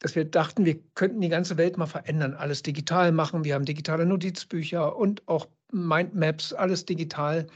dass 0.00 0.16
wir 0.16 0.24
dachten, 0.24 0.64
wir 0.64 0.80
könnten 0.94 1.20
die 1.20 1.28
ganze 1.28 1.56
Welt 1.56 1.76
mal 1.76 1.86
verändern, 1.86 2.34
alles 2.34 2.62
digital 2.62 3.12
machen. 3.12 3.44
Wir 3.44 3.54
haben 3.54 3.64
digitale 3.64 4.06
Notizbücher 4.06 4.96
und 4.96 5.26
auch 5.28 5.46
Mindmaps, 5.70 6.52
alles 6.52 6.84
digital. 6.86 7.46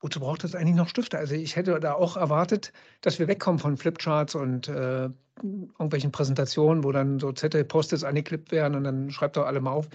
Wozu 0.00 0.20
braucht 0.20 0.44
es 0.44 0.54
eigentlich 0.54 0.76
noch 0.76 0.88
Stifte? 0.88 1.18
Also 1.18 1.34
ich 1.34 1.56
hätte 1.56 1.78
da 1.78 1.92
auch 1.92 2.16
erwartet, 2.16 2.72
dass 3.02 3.18
wir 3.18 3.28
wegkommen 3.28 3.58
von 3.58 3.76
Flipcharts 3.76 4.34
und 4.34 4.68
äh, 4.68 5.10
irgendwelchen 5.42 6.12
Präsentationen, 6.12 6.84
wo 6.84 6.92
dann 6.92 7.18
so 7.18 7.32
Zettel-Post-its 7.32 8.04
angeklippt 8.04 8.52
werden 8.52 8.76
und 8.76 8.84
dann 8.84 9.10
schreibt 9.10 9.36
doch 9.36 9.46
alle 9.46 9.60
mal 9.60 9.72
auf. 9.72 9.88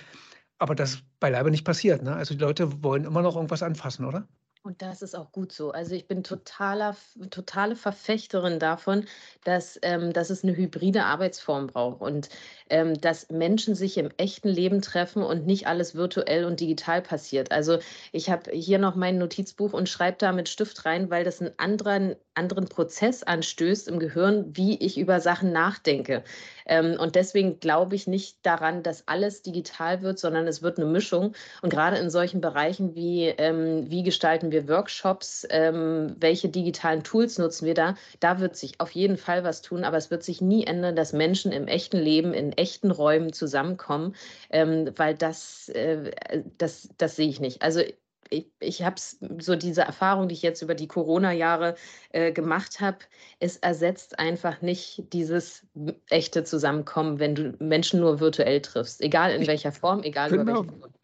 Aber 0.58 0.76
das 0.76 0.96
ist 0.96 1.04
beileibe 1.20 1.50
nicht 1.50 1.66
passiert. 1.66 2.04
Ne? 2.04 2.16
Also 2.16 2.36
die 2.36 2.42
Leute 2.42 2.84
wollen 2.84 3.06
immer 3.06 3.22
noch 3.22 3.36
irgendwas 3.36 3.64
anfassen, 3.64 4.06
oder? 4.06 4.28
Und 4.66 4.82
das 4.82 5.04
ist 5.04 5.16
auch 5.16 5.32
gut 5.32 5.52
so. 5.52 5.70
Also 5.70 5.94
ich 5.94 6.08
bin 6.08 6.24
totaler, 6.24 6.96
totale 7.30 7.76
Verfechterin 7.76 8.58
davon, 8.58 9.06
dass, 9.44 9.78
ähm, 9.84 10.12
dass 10.12 10.32
es 10.32 10.44
eine 10.44 10.58
hybride 10.58 11.04
Arbeitsform 11.04 11.68
braucht 11.68 12.02
und 12.02 12.30
ähm, 12.72 13.00
dass 13.00 13.30
Menschen 13.30 13.76
sich 13.76 13.96
im 14.00 14.10
echten 14.18 14.50
Leben 14.50 14.82
treffen 14.82 15.22
und 15.22 15.46
nicht 15.46 15.68
alles 15.68 15.94
virtuell 15.94 16.46
und 16.46 16.60
digital 16.62 17.04
passiert. 17.04 17.52
Also 17.52 17.78
ich 18.12 18.32
habe 18.32 18.50
hier 18.54 18.80
noch 18.80 18.96
mein 18.96 19.20
Notizbuch 19.20 19.72
und 19.72 19.88
schreibe 19.88 20.18
da 20.18 20.32
mit 20.32 20.50
Stift 20.50 20.84
rein, 20.84 21.12
weil 21.12 21.24
das 21.24 21.42
einen 21.42 21.54
anderen, 21.58 22.16
anderen 22.34 22.66
Prozess 22.66 23.22
anstößt 23.22 23.88
im 23.88 24.00
Gehirn, 24.00 24.58
wie 24.58 24.84
ich 24.84 24.98
über 24.98 25.20
Sachen 25.20 25.52
nachdenke. 25.52 26.24
Ähm, 26.66 26.98
und 27.00 27.14
deswegen 27.14 27.60
glaube 27.60 27.94
ich 27.94 28.08
nicht 28.08 28.40
daran, 28.42 28.82
dass 28.82 29.08
alles 29.08 29.44
digital 29.44 30.02
wird, 30.02 30.18
sondern 30.18 30.48
es 30.48 30.64
wird 30.64 30.80
eine 30.80 30.88
Mischung. 30.88 31.34
Und 31.62 31.70
gerade 31.70 31.98
in 31.98 32.10
solchen 32.10 32.42
Bereichen 32.42 32.96
wie, 32.96 33.26
ähm, 33.28 33.92
wie 33.92 34.02
gestalten 34.02 34.52
wir 34.52 34.55
wir 34.56 34.68
Workshops, 34.68 35.46
ähm, 35.50 36.16
welche 36.20 36.50
digitalen 36.50 37.04
Tools 37.04 37.38
nutzen 37.38 37.66
wir 37.66 37.74
da, 37.74 37.96
da 38.20 38.40
wird 38.40 38.56
sich 38.56 38.80
auf 38.80 38.92
jeden 38.92 39.18
Fall 39.18 39.44
was 39.44 39.62
tun, 39.62 39.84
aber 39.84 39.98
es 39.98 40.10
wird 40.10 40.24
sich 40.24 40.42
nie 40.42 40.66
ändern, 40.66 40.96
dass 40.96 41.14
Menschen 41.14 41.52
im 41.52 41.68
echten 41.68 41.98
Leben, 41.98 42.34
in 42.34 42.54
echten 42.54 42.92
Räumen 42.92 43.34
zusammenkommen, 43.34 44.16
ähm, 44.50 44.92
weil 44.96 45.16
das, 45.16 45.70
äh, 45.70 46.12
das, 46.58 46.90
das 46.98 47.16
sehe 47.16 47.28
ich 47.28 47.40
nicht. 47.40 47.62
Also 47.62 47.82
ich, 48.30 48.48
ich 48.60 48.82
habe 48.84 48.96
so 48.98 49.56
diese 49.56 49.82
Erfahrung, 49.82 50.28
die 50.28 50.34
ich 50.34 50.42
jetzt 50.42 50.62
über 50.62 50.74
die 50.74 50.88
Corona-Jahre 50.88 51.76
äh, 52.10 52.32
gemacht 52.32 52.80
habe, 52.80 53.00
es 53.40 53.58
ersetzt 53.58 54.18
einfach 54.20 54.62
nicht 54.62 55.14
dieses 55.14 55.66
echte 56.10 56.44
Zusammenkommen, 56.44 57.20
wenn 57.20 57.36
du 57.36 57.56
Menschen 57.60 58.00
nur 58.00 58.20
virtuell 58.20 58.62
triffst, 58.62 59.02
egal 59.02 59.32
in 59.32 59.46
welcher 59.48 59.72
Form, 59.72 60.02
egal 60.04 60.34
über 60.34 60.46
welche 60.46 60.64
Form 60.64 60.95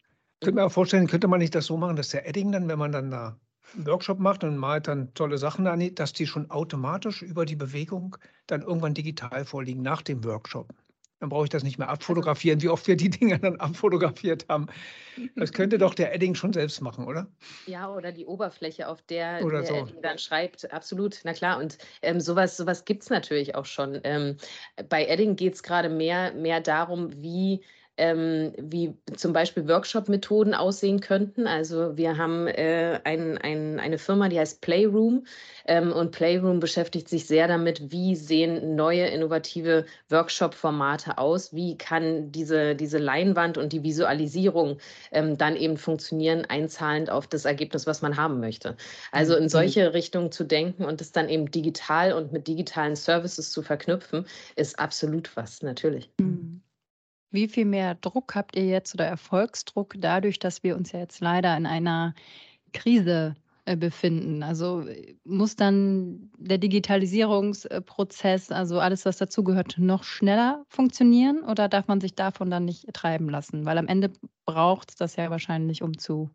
könnte 0.42 0.60
mir 0.60 0.66
auch 0.66 0.72
vorstellen, 0.72 1.06
könnte 1.06 1.28
man 1.28 1.38
nicht 1.38 1.54
das 1.54 1.66
so 1.66 1.76
machen, 1.76 1.96
dass 1.96 2.10
der 2.10 2.28
Edding 2.28 2.52
dann, 2.52 2.68
wenn 2.68 2.78
man 2.78 2.92
dann 2.92 3.10
da 3.10 3.38
einen 3.74 3.86
Workshop 3.86 4.18
macht 4.18 4.44
und 4.44 4.56
malt 4.56 4.88
dann 4.88 5.14
tolle 5.14 5.38
Sachen 5.38 5.66
an, 5.66 5.94
dass 5.94 6.12
die 6.12 6.26
schon 6.26 6.50
automatisch 6.50 7.22
über 7.22 7.46
die 7.46 7.56
Bewegung 7.56 8.16
dann 8.46 8.62
irgendwann 8.62 8.94
digital 8.94 9.44
vorliegen 9.44 9.82
nach 9.82 10.02
dem 10.02 10.24
Workshop. 10.24 10.74
Dann 11.20 11.28
brauche 11.28 11.44
ich 11.44 11.50
das 11.50 11.62
nicht 11.62 11.78
mehr 11.78 11.88
abfotografieren, 11.88 12.60
wie 12.62 12.68
oft 12.68 12.88
wir 12.88 12.96
die 12.96 13.08
Dinger 13.08 13.38
dann 13.38 13.54
abfotografiert 13.60 14.44
haben. 14.48 14.66
Das 15.36 15.52
könnte 15.52 15.78
doch 15.78 15.94
der 15.94 16.12
Edding 16.12 16.34
schon 16.34 16.52
selbst 16.52 16.80
machen, 16.80 17.06
oder? 17.06 17.28
Ja, 17.66 17.88
oder 17.94 18.10
die 18.10 18.26
Oberfläche, 18.26 18.88
auf 18.88 19.02
der 19.02 19.44
oder 19.44 19.62
der 19.62 19.66
so. 19.66 19.74
Edding 19.76 20.02
dann 20.02 20.18
schreibt. 20.18 20.72
Absolut, 20.72 21.20
na 21.22 21.32
klar. 21.32 21.60
Und 21.60 21.78
ähm, 22.02 22.18
sowas, 22.18 22.56
sowas 22.56 22.84
gibt 22.84 23.04
es 23.04 23.10
natürlich 23.10 23.54
auch 23.54 23.66
schon. 23.66 24.00
Ähm, 24.02 24.36
bei 24.88 25.06
Edding 25.06 25.36
geht 25.36 25.54
es 25.54 25.62
gerade 25.62 25.88
mehr, 25.88 26.34
mehr 26.34 26.60
darum, 26.60 27.12
wie 27.22 27.62
ähm, 27.98 28.52
wie 28.58 28.94
zum 29.16 29.32
Beispiel 29.32 29.68
Workshop-Methoden 29.68 30.54
aussehen 30.54 31.00
könnten. 31.00 31.46
Also 31.46 31.96
wir 31.96 32.16
haben 32.16 32.46
äh, 32.46 33.00
ein, 33.04 33.36
ein, 33.38 33.80
eine 33.80 33.98
Firma, 33.98 34.28
die 34.28 34.38
heißt 34.38 34.62
Playroom 34.62 35.26
ähm, 35.66 35.92
und 35.92 36.10
Playroom 36.10 36.58
beschäftigt 36.58 37.08
sich 37.08 37.26
sehr 37.26 37.48
damit, 37.48 37.92
wie 37.92 38.16
sehen 38.16 38.76
neue 38.76 39.06
innovative 39.06 39.84
Workshop-Formate 40.08 41.18
aus, 41.18 41.52
wie 41.52 41.76
kann 41.76 42.32
diese, 42.32 42.74
diese 42.74 42.98
Leinwand 42.98 43.58
und 43.58 43.72
die 43.72 43.82
Visualisierung 43.82 44.78
ähm, 45.10 45.36
dann 45.36 45.56
eben 45.56 45.76
funktionieren, 45.76 46.46
einzahlend 46.46 47.10
auf 47.10 47.26
das 47.26 47.44
Ergebnis, 47.44 47.86
was 47.86 48.00
man 48.00 48.16
haben 48.16 48.40
möchte. 48.40 48.76
Also 49.10 49.36
in 49.36 49.44
mhm. 49.44 49.48
solche 49.50 49.92
Richtungen 49.92 50.32
zu 50.32 50.44
denken 50.44 50.86
und 50.86 51.02
es 51.02 51.12
dann 51.12 51.28
eben 51.28 51.50
digital 51.50 52.14
und 52.14 52.32
mit 52.32 52.48
digitalen 52.48 52.96
Services 52.96 53.52
zu 53.52 53.62
verknüpfen, 53.62 54.26
ist 54.56 54.78
absolut 54.78 55.36
was, 55.36 55.62
natürlich. 55.62 56.10
Mhm. 56.18 56.62
Wie 57.32 57.48
viel 57.48 57.64
mehr 57.64 57.94
Druck 57.96 58.34
habt 58.34 58.56
ihr 58.56 58.66
jetzt 58.66 58.94
oder 58.94 59.06
Erfolgsdruck 59.06 59.94
dadurch, 59.98 60.38
dass 60.38 60.62
wir 60.62 60.76
uns 60.76 60.92
ja 60.92 61.00
jetzt 61.00 61.20
leider 61.20 61.56
in 61.56 61.66
einer 61.66 62.14
Krise 62.72 63.34
äh, 63.64 63.76
befinden? 63.76 64.42
Also 64.42 64.86
muss 65.24 65.56
dann 65.56 66.30
der 66.36 66.58
Digitalisierungsprozess, 66.58 68.52
also 68.52 68.80
alles, 68.80 69.06
was 69.06 69.16
dazugehört, 69.16 69.78
noch 69.78 70.04
schneller 70.04 70.64
funktionieren 70.68 71.42
oder 71.42 71.68
darf 71.68 71.88
man 71.88 72.00
sich 72.00 72.14
davon 72.14 72.50
dann 72.50 72.66
nicht 72.66 72.86
treiben 72.92 73.28
lassen? 73.30 73.64
Weil 73.64 73.78
am 73.78 73.88
Ende 73.88 74.12
braucht 74.44 74.90
es 74.90 74.96
das 74.96 75.16
ja 75.16 75.30
wahrscheinlich, 75.30 75.82
um 75.82 75.96
zu 75.98 76.30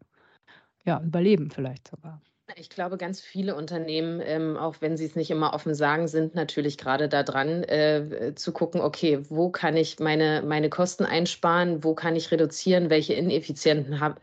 ja, 0.83 1.01
überleben 1.01 1.51
vielleicht 1.51 1.89
sogar. 1.89 2.21
Ich 2.55 2.69
glaube, 2.69 2.97
ganz 2.97 3.19
viele 3.21 3.55
Unternehmen, 3.55 4.21
ähm, 4.23 4.55
auch 4.55 4.77
wenn 4.79 4.95
sie 4.95 5.05
es 5.05 5.15
nicht 5.15 5.29
immer 5.31 5.53
offen 5.53 5.75
sagen, 5.75 6.07
sind 6.07 6.33
natürlich 6.33 6.77
gerade 6.77 7.10
daran, 7.10 7.63
äh, 7.63 8.33
zu 8.36 8.53
gucken, 8.53 8.79
okay, 8.79 9.19
wo 9.29 9.49
kann 9.49 9.75
ich 9.75 9.99
meine, 9.99 10.41
meine 10.45 10.69
Kosten 10.69 11.03
einsparen, 11.05 11.83
wo 11.83 11.93
kann 11.93 12.15
ich 12.15 12.31
reduzieren, 12.31 12.89
welche 12.89 13.13
Ineffizienten 13.15 13.99
hab, 13.99 14.21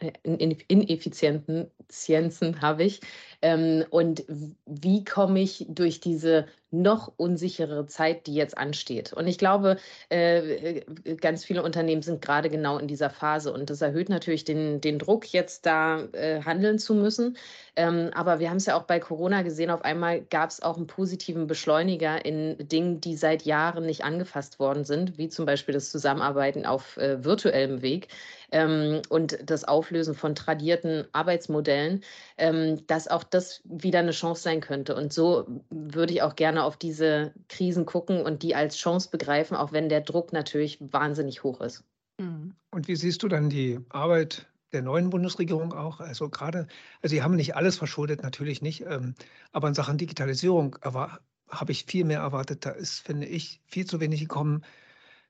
äh, 1.94 2.04
Ineffizienzen 2.04 2.60
habe 2.60 2.84
ich 2.84 3.00
ähm, 3.42 3.84
und 3.90 4.24
wie 4.66 5.04
komme 5.04 5.40
ich 5.40 5.66
durch 5.68 6.00
diese 6.00 6.46
noch 6.70 7.12
unsichere 7.16 7.86
Zeit, 7.86 8.26
die 8.26 8.34
jetzt 8.34 8.58
ansteht. 8.58 9.12
Und 9.12 9.28
ich 9.28 9.38
glaube, 9.38 9.76
äh, 10.10 10.80
äh, 10.80 11.14
ganz 11.16 11.44
viele 11.44 11.62
Unternehmen 11.62 12.02
sind 12.02 12.20
gerade 12.20 12.50
genau 12.50 12.78
in 12.78 12.88
dieser 12.88 13.10
Phase 13.10 13.52
und 13.52 13.70
das 13.70 13.80
erhöht 13.80 14.08
natürlich 14.08 14.44
den, 14.44 14.80
den 14.80 14.98
Druck, 14.98 15.32
jetzt 15.32 15.66
da 15.66 16.00
äh, 16.12 16.42
handeln 16.42 16.80
zu 16.80 16.94
müssen. 16.94 17.36
Ähm, 17.76 18.10
aber 18.14 18.40
wir 18.40 18.50
haben 18.50 18.56
es 18.56 18.66
ja 18.66 18.76
auch 18.76 18.84
bei 18.84 18.98
Corona 18.98 19.42
gesehen, 19.42 19.70
auf 19.70 19.84
einmal 19.84 20.22
gab 20.22 20.50
es 20.50 20.62
auch 20.62 20.76
einen 20.76 20.88
positiven 20.88 21.46
Beschleuniger 21.46 22.24
in 22.24 22.56
Dingen, 22.58 23.00
die 23.00 23.16
seit 23.16 23.42
Jahren 23.42 23.86
nicht 23.86 24.02
angefasst 24.02 24.58
worden 24.58 24.84
sind, 24.84 25.16
wie 25.16 25.28
zum 25.28 25.46
Beispiel 25.46 25.74
das 25.74 25.90
Zusammenarbeiten 25.90 26.66
auf 26.66 26.96
äh, 26.96 27.22
virtuellem 27.22 27.82
Weg 27.82 28.08
ähm, 28.52 29.02
und 29.08 29.38
das 29.44 29.64
Auflösen 29.64 30.14
von 30.14 30.34
tradierten 30.34 31.06
Arbeitsmodellen, 31.12 32.02
ähm, 32.36 32.86
dass 32.86 33.08
auch 33.08 33.24
das 33.24 33.62
wieder 33.64 34.00
eine 34.00 34.12
Chance 34.12 34.42
sein 34.42 34.60
könnte. 34.60 34.94
Und 34.94 35.12
so 35.12 35.46
würde 35.70 36.12
ich 36.12 36.22
auch 36.22 36.36
gerne 36.36 36.64
auf 36.64 36.76
diese 36.76 37.32
Krisen 37.48 37.86
gucken 37.86 38.22
und 38.22 38.42
die 38.42 38.54
als 38.54 38.76
Chance 38.76 39.10
begreifen, 39.10 39.56
auch 39.56 39.72
wenn 39.72 39.88
der 39.88 40.00
Druck 40.00 40.32
natürlich 40.32 40.78
wahnsinnig 40.80 41.42
hoch 41.42 41.60
ist. 41.60 41.84
Mhm. 42.18 42.54
Und 42.70 42.88
wie 42.88 42.96
siehst 42.96 43.22
du 43.22 43.28
dann 43.28 43.50
die 43.50 43.80
Arbeit 43.88 44.46
der 44.72 44.82
neuen 44.82 45.10
Bundesregierung 45.10 45.72
auch? 45.72 46.00
Also 46.00 46.28
gerade, 46.28 46.66
also 47.02 47.14
sie 47.14 47.22
haben 47.22 47.36
nicht 47.36 47.56
alles 47.56 47.78
verschuldet, 47.78 48.22
natürlich 48.22 48.62
nicht, 48.62 48.82
ähm, 48.82 49.14
aber 49.52 49.68
in 49.68 49.74
Sachen 49.74 49.98
Digitalisierung 49.98 50.76
habe 50.82 51.72
ich 51.72 51.84
viel 51.84 52.04
mehr 52.04 52.20
erwartet. 52.20 52.66
Da 52.66 52.70
ist, 52.70 53.00
finde 53.00 53.26
ich, 53.26 53.60
viel 53.66 53.86
zu 53.86 54.00
wenig 54.00 54.20
gekommen. 54.20 54.64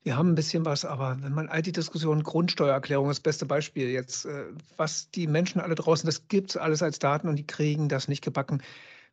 Wir 0.05 0.19
haben 0.19 0.33
ein 0.33 0.35
bisschen 0.35 0.67
was, 0.67 0.85
aber 0.85 1.17
wenn 1.23 1.33
man 1.33 1.49
all 1.49 1.63
die 1.63 1.73
Diskussionen, 1.73 2.23
Grundsteuererklärung 2.23 3.09
ist 3.09 3.19
das 3.19 3.23
beste 3.23 3.47
Beispiel 3.47 3.89
jetzt, 3.89 4.27
äh, 4.27 4.45
was 4.77 5.11
die 5.11 5.27
Menschen 5.27 5.63
alle 5.63 5.75
draußen, 5.75 6.07
das 6.07 6.29
gibt 6.29 6.51
es 6.51 6.57
alles 6.59 6.83
als 6.83 6.99
Daten 6.99 7.27
und 7.27 7.37
die 7.37 7.47
kriegen 7.47 7.89
das 7.89 8.07
nicht 8.07 8.23
gebacken. 8.23 8.63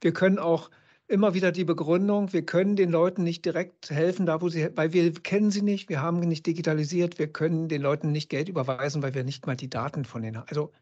Wir 0.01 0.11
können 0.11 0.37
auch 0.37 0.69
immer 1.07 1.33
wieder 1.33 1.53
die 1.53 1.63
Begründung, 1.63 2.33
wir 2.33 2.45
können 2.45 2.75
den 2.75 2.91
Leuten 2.91 3.23
nicht 3.23 3.45
direkt 3.45 3.89
helfen, 3.89 4.25
da 4.25 4.41
wo 4.41 4.49
sie, 4.49 4.69
weil 4.75 4.91
wir 4.91 5.13
kennen 5.13 5.49
sie 5.49 5.61
nicht, 5.61 5.87
wir 5.87 6.01
haben 6.01 6.19
nicht 6.19 6.45
digitalisiert, 6.45 7.19
wir 7.19 7.27
können 7.31 7.69
den 7.69 7.81
Leuten 7.81 8.11
nicht 8.11 8.29
Geld 8.29 8.49
überweisen, 8.49 9.01
weil 9.01 9.13
wir 9.13 9.23
nicht 9.23 9.47
mal 9.47 9.55
die 9.55 9.69
Daten 9.69 10.03
von 10.03 10.21
denen 10.21 10.39
haben. 10.39 10.49
Also 10.49 10.73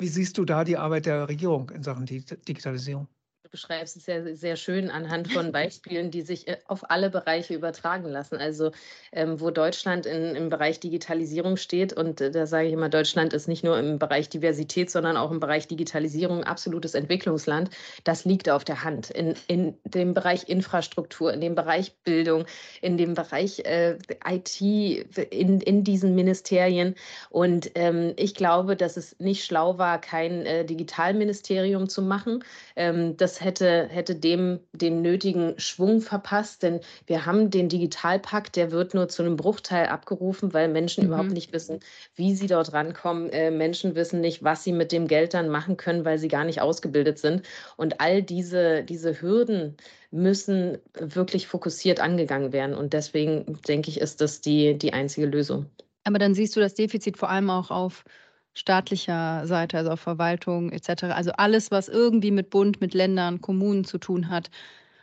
wie 0.00 0.08
siehst 0.08 0.36
du 0.38 0.44
da 0.44 0.64
die 0.64 0.78
Arbeit 0.78 1.06
der 1.06 1.28
Regierung 1.28 1.70
in 1.70 1.84
Sachen 1.84 2.06
Digitalisierung? 2.06 3.06
Beschreibst 3.54 3.96
es 3.96 4.04
sehr, 4.04 4.34
sehr 4.34 4.56
schön 4.56 4.90
anhand 4.90 5.32
von 5.32 5.52
Beispielen, 5.52 6.10
die 6.10 6.22
sich 6.22 6.48
äh, 6.48 6.56
auf 6.66 6.90
alle 6.90 7.08
Bereiche 7.08 7.54
übertragen 7.54 8.08
lassen. 8.08 8.36
Also 8.36 8.72
ähm, 9.12 9.40
wo 9.40 9.50
Deutschland 9.50 10.06
in, 10.06 10.34
im 10.34 10.48
Bereich 10.48 10.80
Digitalisierung 10.80 11.56
steht, 11.56 11.92
und 11.92 12.20
äh, 12.20 12.32
da 12.32 12.46
sage 12.46 12.66
ich 12.66 12.72
immer, 12.72 12.88
Deutschland 12.88 13.32
ist 13.32 13.46
nicht 13.46 13.62
nur 13.62 13.78
im 13.78 14.00
Bereich 14.00 14.28
Diversität, 14.28 14.90
sondern 14.90 15.16
auch 15.16 15.30
im 15.30 15.38
Bereich 15.38 15.68
Digitalisierung 15.68 16.42
absolutes 16.42 16.94
Entwicklungsland, 16.94 17.70
das 18.02 18.24
liegt 18.24 18.50
auf 18.50 18.64
der 18.64 18.82
Hand. 18.82 19.10
In, 19.10 19.34
in 19.46 19.78
dem 19.84 20.14
Bereich 20.14 20.48
Infrastruktur, 20.48 21.32
in 21.32 21.40
dem 21.40 21.54
Bereich 21.54 21.94
Bildung, 22.02 22.46
in 22.82 22.96
dem 22.96 23.14
Bereich 23.14 23.60
äh, 23.60 23.98
IT, 24.26 24.60
in, 24.60 25.60
in 25.60 25.84
diesen 25.84 26.16
Ministerien. 26.16 26.96
Und 27.30 27.70
ähm, 27.76 28.14
ich 28.16 28.34
glaube, 28.34 28.74
dass 28.74 28.96
es 28.96 29.16
nicht 29.20 29.44
schlau 29.44 29.78
war, 29.78 30.00
kein 30.00 30.44
äh, 30.44 30.64
Digitalministerium 30.64 31.88
zu 31.88 32.02
machen. 32.02 32.42
Ähm, 32.74 33.16
das 33.16 33.43
hätte, 33.44 33.88
hätte 33.88 34.14
dem 34.14 34.60
den 34.72 35.02
nötigen 35.02 35.54
Schwung 35.58 36.00
verpasst, 36.00 36.62
denn 36.62 36.80
wir 37.06 37.26
haben 37.26 37.50
den 37.50 37.68
Digitalpakt, 37.68 38.56
der 38.56 38.72
wird 38.72 38.94
nur 38.94 39.08
zu 39.08 39.22
einem 39.22 39.36
Bruchteil 39.36 39.86
abgerufen, 39.86 40.52
weil 40.52 40.68
Menschen 40.68 41.04
mhm. 41.04 41.08
überhaupt 41.10 41.32
nicht 41.32 41.52
wissen, 41.52 41.80
wie 42.14 42.34
sie 42.34 42.46
dort 42.46 42.72
rankommen. 42.72 43.30
Äh, 43.30 43.50
Menschen 43.50 43.94
wissen 43.94 44.20
nicht, 44.20 44.42
was 44.42 44.64
sie 44.64 44.72
mit 44.72 44.90
dem 44.90 45.06
Geld 45.06 45.34
dann 45.34 45.48
machen 45.48 45.76
können, 45.76 46.04
weil 46.04 46.18
sie 46.18 46.28
gar 46.28 46.44
nicht 46.44 46.60
ausgebildet 46.60 47.18
sind. 47.18 47.42
Und 47.76 48.00
all 48.00 48.22
diese, 48.22 48.82
diese 48.82 49.20
Hürden 49.20 49.76
müssen 50.10 50.78
wirklich 50.98 51.46
fokussiert 51.46 52.00
angegangen 52.00 52.52
werden. 52.52 52.74
Und 52.74 52.92
deswegen 52.92 53.58
denke 53.68 53.90
ich, 53.90 54.00
ist 54.00 54.20
das 54.20 54.40
die, 54.40 54.78
die 54.78 54.92
einzige 54.92 55.26
Lösung. 55.26 55.66
Aber 56.04 56.18
dann 56.18 56.34
siehst 56.34 56.54
du 56.54 56.60
das 56.60 56.74
Defizit 56.74 57.16
vor 57.16 57.30
allem 57.30 57.50
auch 57.50 57.70
auf 57.70 58.04
staatlicher 58.54 59.46
Seite, 59.46 59.78
also 59.78 59.90
auf 59.90 60.00
Verwaltung 60.00 60.70
etc. 60.70 61.04
Also 61.04 61.32
alles, 61.32 61.70
was 61.70 61.88
irgendwie 61.88 62.30
mit 62.30 62.50
Bund, 62.50 62.80
mit 62.80 62.94
Ländern, 62.94 63.40
Kommunen 63.40 63.84
zu 63.84 63.98
tun 63.98 64.28
hat. 64.28 64.50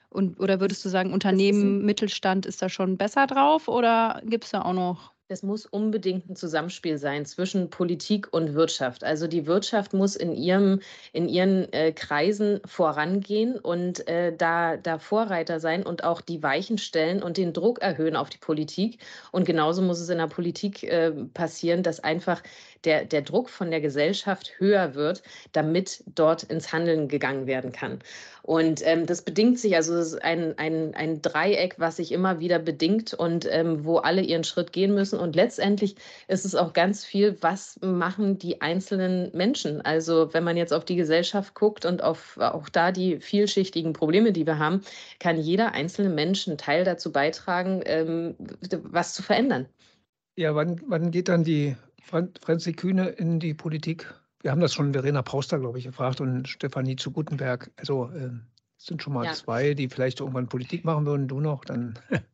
Und, 0.10 0.40
oder 0.40 0.60
würdest 0.60 0.84
du 0.84 0.90
sagen, 0.90 1.14
Unternehmen, 1.14 1.80
ist 1.80 1.86
Mittelstand 1.86 2.46
ist 2.46 2.62
da 2.62 2.70
schon 2.70 2.98
besser 2.98 3.28
drauf 3.28 3.68
oder 3.68 4.22
gibt 4.26 4.46
es 4.46 4.52
da 4.52 4.64
auch 4.64 4.74
noch 4.74 5.12
es 5.32 5.44
muss 5.44 5.66
unbedingt 5.66 6.30
ein 6.30 6.36
Zusammenspiel 6.36 6.98
sein 6.98 7.26
zwischen 7.26 7.70
Politik 7.70 8.28
und 8.32 8.54
Wirtschaft. 8.54 9.04
Also 9.04 9.28
die 9.28 9.48
Wirtschaft 9.48 9.94
muss 9.94 10.16
in, 10.16 10.34
ihrem, 10.34 10.82
in 11.14 11.28
ihren 11.28 11.72
äh, 11.74 11.94
Kreisen 11.94 12.60
vorangehen 12.66 13.58
und 13.58 14.08
äh, 14.08 14.36
da, 14.36 14.78
da 14.78 15.00
Vorreiter 15.00 15.60
sein 15.60 15.84
und 15.84 16.04
auch 16.04 16.22
die 16.22 16.44
Weichen 16.44 16.78
stellen 16.78 17.24
und 17.24 17.38
den 17.38 17.54
Druck 17.54 17.82
erhöhen 17.82 18.16
auf 18.16 18.30
die 18.30 18.38
Politik. 18.38 19.00
Und 19.32 19.46
genauso 19.46 19.82
muss 19.82 20.00
es 20.00 20.10
in 20.10 20.18
der 20.18 20.28
Politik 20.28 20.84
äh, 20.84 21.12
passieren, 21.34 21.82
dass 21.82 22.02
einfach 22.02 22.44
der, 22.84 23.06
der 23.06 23.22
Druck 23.22 23.50
von 23.50 23.72
der 23.72 23.82
Gesellschaft 23.82 24.54
höher 24.58 24.96
wird, 24.96 25.24
damit 25.52 26.04
dort 26.15 26.44
ins 26.44 26.72
Handeln 26.74 27.08
gegangen 27.08 27.48
werden 27.48 27.72
kann. 27.72 28.00
Und 28.44 28.82
ähm, 28.86 29.06
das 29.06 29.22
bedingt 29.22 29.60
sich, 29.60 29.76
also 29.76 29.96
es 29.96 30.13
ist 30.13 30.24
ein, 30.24 30.58
ein, 30.58 30.96
ein 30.96 31.22
Dreieck, 31.22 31.76
was 31.78 31.98
sich 31.98 32.12
immer 32.12 32.39
wieder 32.39 32.58
bedingt 32.58 33.13
und 33.13 33.48
ähm, 33.50 33.86
wo 33.86 33.98
alle 33.98 34.22
ihren 34.22 34.44
Schritt 34.44 34.74
gehen 34.74 34.96
müssen. 34.96 35.20
Und 35.20 35.36
letztendlich 35.36 35.96
ist 36.28 36.46
es 36.46 36.56
auch 36.56 36.74
ganz 36.74 37.06
viel, 37.06 37.38
was 37.41 37.80
machen 37.82 38.39
die 38.39 38.62
einzelnen 38.62 39.30
Menschen. 39.36 39.82
Also 39.82 40.34
wenn 40.34 40.44
man 40.44 40.58
jetzt 40.58 40.74
auf 40.74 40.86
die 40.86 40.96
Gesellschaft 40.96 41.54
guckt 41.54 41.86
und 41.86 42.04
auf 42.04 42.38
auch 42.39 42.67
da 42.70 42.91
die 42.91 43.20
vielschichtigen 43.20 43.94
Probleme, 43.94 44.32
die 44.32 44.48
wir 44.48 44.58
haben, 44.58 44.82
kann 45.20 45.38
jeder 45.39 45.74
einzelne 45.74 46.10
Mensch 46.10 46.48
einen 46.48 46.58
Teil 46.58 46.84
dazu 46.84 47.12
beitragen, 47.12 47.82
ähm, 47.86 48.36
was 48.84 49.13
zu 49.13 49.22
verändern. 49.22 49.67
Ja, 50.36 50.56
wann, 50.56 50.82
wann 50.88 51.12
geht 51.12 51.28
dann 51.28 51.44
die 51.44 51.76
Franzi 52.02 52.74
Kühne 52.74 53.10
in 53.10 53.40
die 53.40 53.54
Politik? 53.54 54.14
Wir 54.42 54.52
haben 54.52 54.62
das 54.62 54.74
schon 54.74 54.94
Verena 54.94 55.22
Pauster, 55.22 55.60
glaube 55.60 55.78
ich, 55.78 55.86
gefragt 55.86 56.20
und 56.20 56.48
Stefanie 56.48 56.96
zu 56.96 57.12
Gutenberg. 57.12 57.72
Also 57.78 58.10
äh, 58.10 58.32
es 58.78 58.86
sind 58.86 59.04
schon 59.04 59.14
mal 59.14 59.26
ja. 59.26 59.34
zwei, 59.34 59.74
die 59.74 59.88
vielleicht 59.88 60.20
irgendwann 60.20 60.48
Politik 60.48 60.84
machen 60.84 61.06
würden. 61.06 61.28
Du 61.28 61.40
noch, 61.40 61.66
dann. 61.66 61.98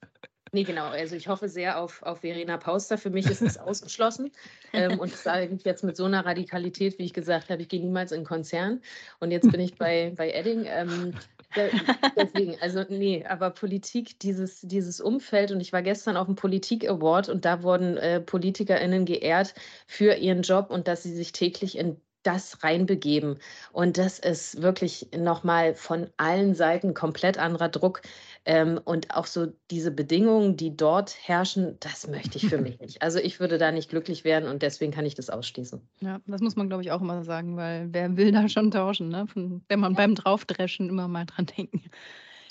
Nee, 0.54 0.64
genau. 0.64 0.86
Also 0.86 1.16
ich 1.16 1.28
hoffe 1.28 1.50
sehr 1.50 1.80
auf, 1.80 2.02
auf 2.04 2.22
Verena 2.22 2.58
Pauster. 2.58 2.98
Für 2.98 3.10
mich 3.10 3.26
ist 3.26 3.42
es 3.42 3.58
ausgeschlossen. 3.58 4.32
ähm, 4.74 4.98
und 4.98 5.12
das 5.12 5.24
sage 5.24 5.54
ich 5.54 5.64
jetzt 5.66 5.84
mit 5.84 5.98
so 5.98 6.06
einer 6.06 6.26
Radikalität, 6.26 6.98
wie 6.98 7.04
ich 7.04 7.14
gesagt 7.14 7.50
habe, 7.50 7.62
ich 7.62 7.68
gehe 7.68 7.82
niemals 7.82 8.12
in 8.12 8.24
Konzern. 8.24 8.82
Und 9.20 9.32
jetzt 9.32 9.52
bin 9.52 9.60
ich 9.60 9.76
bei, 9.76 10.14
bei 10.16 10.32
Edding. 10.32 10.64
Ähm, 10.66 11.14
Deswegen, 11.56 12.58
also 12.62 12.84
nee, 12.90 13.26
aber 13.26 13.50
Politik, 13.52 14.20
dieses, 14.20 14.62
dieses 14.62 15.02
Umfeld, 15.02 15.52
und 15.52 15.60
ich 15.60 15.74
war 15.74 15.82
gestern 15.82 16.18
auf 16.18 16.28
dem 16.28 16.36
Politik-Award 16.36 17.30
und 17.30 17.46
da 17.46 17.64
wurden 17.64 17.98
äh, 17.98 18.20
PolitikerInnen 18.20 19.06
geehrt 19.06 19.54
für 19.88 20.16
ihren 20.16 20.42
Job 20.42 20.70
und 20.70 20.88
dass 20.88 21.04
sie 21.04 21.16
sich 21.16 21.32
täglich 21.32 21.78
in 21.78 22.02
das 22.28 22.62
reinbegeben. 22.62 23.38
Und 23.72 23.98
das 23.98 24.20
ist 24.20 24.62
wirklich 24.62 25.08
nochmal 25.18 25.74
von 25.74 26.10
allen 26.18 26.56
Seiten 26.56 26.94
komplett 26.94 27.38
anderer 27.38 27.70
Druck. 27.70 28.02
Ähm, 28.44 28.80
und 28.84 29.16
auch 29.16 29.26
so 29.26 29.48
diese 29.72 29.92
Bedingungen, 29.92 30.58
die 30.58 30.76
dort 30.76 31.16
herrschen, 31.22 31.78
das 31.80 32.08
möchte 32.08 32.38
ich 32.38 32.48
für 32.48 32.58
mich 32.58 32.80
nicht. 32.82 33.02
Also 33.02 33.20
ich 33.20 33.40
würde 33.40 33.58
da 33.58 33.72
nicht 33.72 33.90
glücklich 33.90 34.26
werden 34.26 34.50
und 34.50 34.62
deswegen 34.62 34.92
kann 34.92 35.06
ich 35.06 35.16
das 35.16 35.30
ausschließen. 35.30 35.82
Ja, 36.02 36.20
das 36.28 36.42
muss 36.42 36.58
man, 36.58 36.68
glaube 36.68 36.84
ich, 36.84 36.92
auch 36.92 37.02
immer 37.02 37.24
sagen, 37.24 37.56
weil 37.56 37.88
wer 37.92 38.18
will 38.18 38.34
da 38.34 38.50
schon 38.50 38.72
tauschen, 38.72 39.08
ne? 39.08 39.26
Von, 39.28 39.64
wenn 39.70 39.80
man 39.80 39.94
ja. 39.94 39.98
beim 39.98 40.16
Draufdreschen 40.16 40.90
immer 40.90 41.08
mal 41.08 41.26
dran 41.26 41.46
denken, 41.46 41.84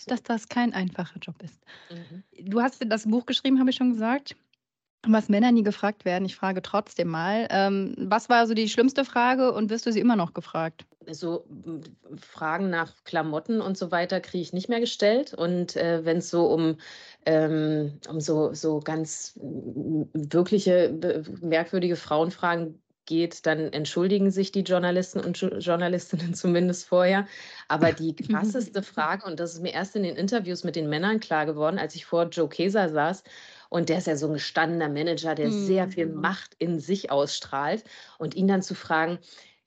dass 0.06 0.22
das 0.22 0.48
kein 0.48 0.72
einfacher 0.72 1.18
Job 1.20 1.42
ist. 1.42 1.60
Mhm. 1.90 2.50
Du 2.50 2.62
hast 2.62 2.82
das 2.88 3.04
Buch 3.04 3.26
geschrieben, 3.26 3.58
habe 3.60 3.70
ich 3.70 3.76
schon 3.76 3.92
gesagt 3.92 4.36
was 5.12 5.28
Männer 5.28 5.52
nie 5.52 5.62
gefragt 5.62 6.04
werden. 6.04 6.24
Ich 6.24 6.36
frage 6.36 6.62
trotzdem 6.62 7.08
mal. 7.08 7.46
Ähm, 7.50 7.94
was 7.98 8.28
war 8.28 8.46
so 8.46 8.54
die 8.54 8.68
schlimmste 8.68 9.04
Frage 9.04 9.52
und 9.52 9.70
wirst 9.70 9.86
du 9.86 9.92
sie 9.92 10.00
immer 10.00 10.16
noch 10.16 10.34
gefragt? 10.34 10.84
So 11.08 11.44
Fragen 12.16 12.70
nach 12.70 12.92
Klamotten 13.04 13.60
und 13.60 13.78
so 13.78 13.90
weiter 13.90 14.20
kriege 14.20 14.42
ich 14.42 14.52
nicht 14.52 14.68
mehr 14.68 14.80
gestellt. 14.80 15.34
Und 15.34 15.76
äh, 15.76 16.04
wenn 16.04 16.18
es 16.18 16.30
so 16.30 16.46
um, 16.46 16.76
ähm, 17.24 17.98
um 18.08 18.20
so, 18.20 18.52
so 18.54 18.80
ganz 18.80 19.38
wirkliche, 19.42 21.24
merkwürdige 21.40 21.96
Frauenfragen 21.96 22.80
geht, 23.06 23.46
dann 23.46 23.72
entschuldigen 23.72 24.30
sich 24.30 24.52
die 24.52 24.62
Journalisten 24.62 25.20
und 25.20 25.40
Journalistinnen 25.40 26.34
zumindest 26.34 26.86
vorher. 26.86 27.26
Aber 27.68 27.92
die 27.92 28.14
krasseste 28.30 28.82
Frage, 28.82 29.26
und 29.26 29.40
das 29.40 29.54
ist 29.54 29.62
mir 29.62 29.72
erst 29.72 29.96
in 29.96 30.02
den 30.02 30.16
Interviews 30.16 30.64
mit 30.64 30.76
den 30.76 30.88
Männern 30.88 31.20
klar 31.20 31.46
geworden, 31.46 31.78
als 31.78 31.94
ich 31.94 32.04
vor 32.04 32.24
Joe 32.24 32.48
Keser 32.48 32.88
saß 32.88 33.22
und 33.68 33.88
der 33.88 33.98
ist 33.98 34.07
ja 34.07 34.16
so 34.16 34.26
ein 34.26 34.35
gestandener 34.35 34.88
Manager, 34.88 35.35
der 35.35 35.48
mhm. 35.48 35.66
sehr 35.66 35.88
viel 35.88 36.07
mhm. 36.07 36.20
Macht 36.20 36.55
in 36.59 36.79
sich 36.81 37.11
ausstrahlt. 37.11 37.85
Und 38.18 38.35
ihn 38.35 38.48
dann 38.48 38.62
zu 38.62 38.74
fragen, 38.74 39.18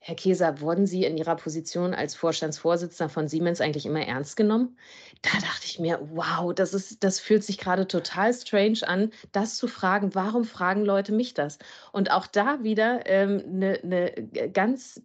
Herr 0.01 0.15
Keser, 0.15 0.61
wurden 0.61 0.87
Sie 0.87 1.03
in 1.03 1.17
Ihrer 1.17 1.35
Position 1.35 1.93
als 1.93 2.15
Vorstandsvorsitzender 2.15 3.09
von 3.09 3.27
Siemens 3.27 3.59
eigentlich 3.59 3.85
immer 3.85 4.01
ernst 4.01 4.37
genommen? 4.37 4.77
Da 5.21 5.31
dachte 5.41 5.65
ich 5.65 5.77
mir, 5.77 5.99
wow, 6.13 6.53
das, 6.53 6.73
ist, 6.73 7.03
das 7.03 7.19
fühlt 7.19 7.43
sich 7.43 7.57
gerade 7.57 7.85
total 7.85 8.33
strange 8.33 8.79
an, 8.87 9.11
das 9.33 9.57
zu 9.57 9.67
fragen. 9.67 10.15
Warum 10.15 10.45
fragen 10.45 10.85
Leute 10.85 11.11
mich 11.11 11.33
das? 11.33 11.59
Und 11.91 12.11
auch 12.11 12.27
da 12.27 12.63
wieder 12.63 13.05
eine 13.05 13.07
ähm, 13.07 13.59
ne, 13.59 13.79
ne 13.83 14.49
ganz, 14.53 15.01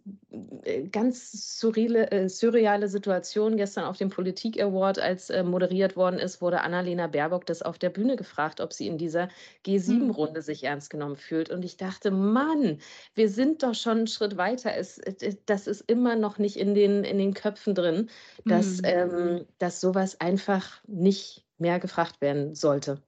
äh, 0.63 0.83
ganz 0.83 1.59
surreale, 1.59 2.09
äh, 2.11 2.29
surreale 2.29 2.87
Situation. 2.87 3.57
Gestern 3.57 3.83
auf 3.83 3.97
dem 3.97 4.09
Politik 4.09 4.61
Award, 4.61 4.99
als 4.99 5.29
äh, 5.29 5.43
moderiert 5.43 5.97
worden 5.97 6.19
ist, 6.19 6.41
wurde 6.41 6.61
Annalena 6.61 7.07
Baerbock 7.07 7.45
das 7.45 7.61
auf 7.61 7.77
der 7.77 7.89
Bühne 7.89 8.15
gefragt, 8.15 8.61
ob 8.61 8.71
sie 8.71 8.87
in 8.87 8.97
dieser 8.97 9.27
G7-Runde 9.65 10.39
hm. 10.39 10.45
sich 10.45 10.63
ernst 10.63 10.89
genommen 10.89 11.17
fühlt. 11.17 11.49
Und 11.49 11.65
ich 11.65 11.75
dachte, 11.75 12.11
Mann, 12.11 12.79
wir 13.13 13.27
sind 13.27 13.61
doch 13.61 13.75
schon 13.75 13.97
einen 13.97 14.07
Schritt 14.07 14.37
weiter 14.37 14.73
es, 14.85 14.97
äh, 15.21 15.35
das 15.45 15.67
ist 15.67 15.81
immer 15.81 16.15
noch 16.15 16.37
nicht 16.37 16.57
in 16.57 16.75
den, 16.75 17.03
in 17.03 17.17
den 17.17 17.33
Köpfen 17.33 17.75
drin, 17.75 18.09
dass, 18.45 18.77
mhm. 18.77 18.85
ähm, 18.85 19.45
dass 19.57 19.81
sowas 19.81 20.19
einfach 20.19 20.81
nicht 20.87 21.45
mehr 21.57 21.79
gefragt 21.79 22.21
werden 22.21 22.55
sollte. 22.55 23.01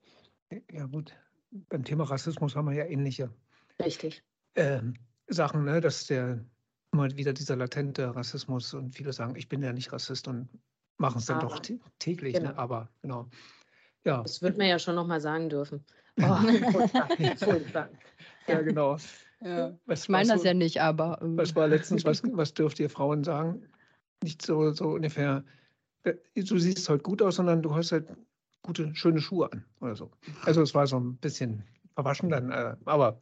Ja, 0.72 0.86
gut. 0.86 1.14
Beim 1.70 1.84
Thema 1.84 2.04
Rassismus 2.06 2.56
haben 2.56 2.70
wir 2.70 2.76
ja 2.76 2.86
ähnliche 2.86 3.30
Richtig. 3.84 4.24
Ähm, 4.56 4.96
Sachen, 5.28 5.66
ne? 5.66 5.82
dass 5.82 6.08
der 6.08 6.44
immer 6.92 7.16
wieder 7.16 7.34
dieser 7.34 7.56
latente 7.56 8.16
Rassismus 8.16 8.74
und 8.74 8.96
viele 8.96 9.14
sagen, 9.14 9.36
ich 9.36 9.50
bin 9.50 9.62
ja 9.62 9.74
nicht 9.74 9.92
Rassist 9.92 10.28
und 10.28 10.50
machen 10.98 11.20
es 11.20 11.26
dann 11.26 11.40
Aber, 11.40 11.56
doch 11.56 11.62
täglich. 12.00 12.34
Ne? 12.34 12.40
Genau. 12.40 12.52
Ne? 12.54 12.58
Aber 12.58 12.90
genau. 13.02 13.30
Ja. 14.04 14.22
Das 14.24 14.42
wird 14.42 14.58
man 14.58 14.68
ja 14.68 14.80
schon 14.80 14.96
noch 14.96 15.08
mal 15.08 15.22
sagen 15.22 15.50
dürfen. 15.50 15.84
Oh, 16.20 16.24
furchtbar. 17.38 17.90
Ja, 18.48 18.62
genau. 18.62 18.98
Ja. 19.42 19.78
Was, 19.86 20.04
ich 20.04 20.10
meine 20.10 20.30
das 20.30 20.42
so, 20.42 20.48
ja 20.48 20.54
nicht, 20.54 20.82
aber. 20.82 21.20
Ähm. 21.22 21.38
Was 21.38 21.56
war 21.56 21.68
letztens, 21.68 22.06
was, 22.06 22.22
was 22.32 22.54
dürft 22.54 22.80
ihr 22.80 22.90
Frauen 22.90 23.24
sagen? 23.24 23.68
Nicht 24.24 24.42
so, 24.42 24.72
so 24.72 24.90
ungefähr, 24.90 25.44
äh, 26.04 26.16
du 26.36 26.58
siehst 26.58 26.90
heute 26.90 27.04
gut 27.04 27.22
aus, 27.22 27.36
sondern 27.36 27.62
du 27.62 27.76
hast 27.76 27.92
halt 27.92 28.08
gute, 28.64 28.94
schöne 28.96 29.22
Schuhe 29.22 29.52
an 29.52 29.66
oder 29.80 29.96
so. 29.96 30.12
Also 30.44 30.62
es 30.62 30.74
war 30.74 30.88
so 30.88 31.00
ein 31.00 31.18
bisschen 31.18 31.64
verwaschen 31.94 32.30
dann, 32.30 32.52
äh, 32.52 32.76
aber 32.86 33.20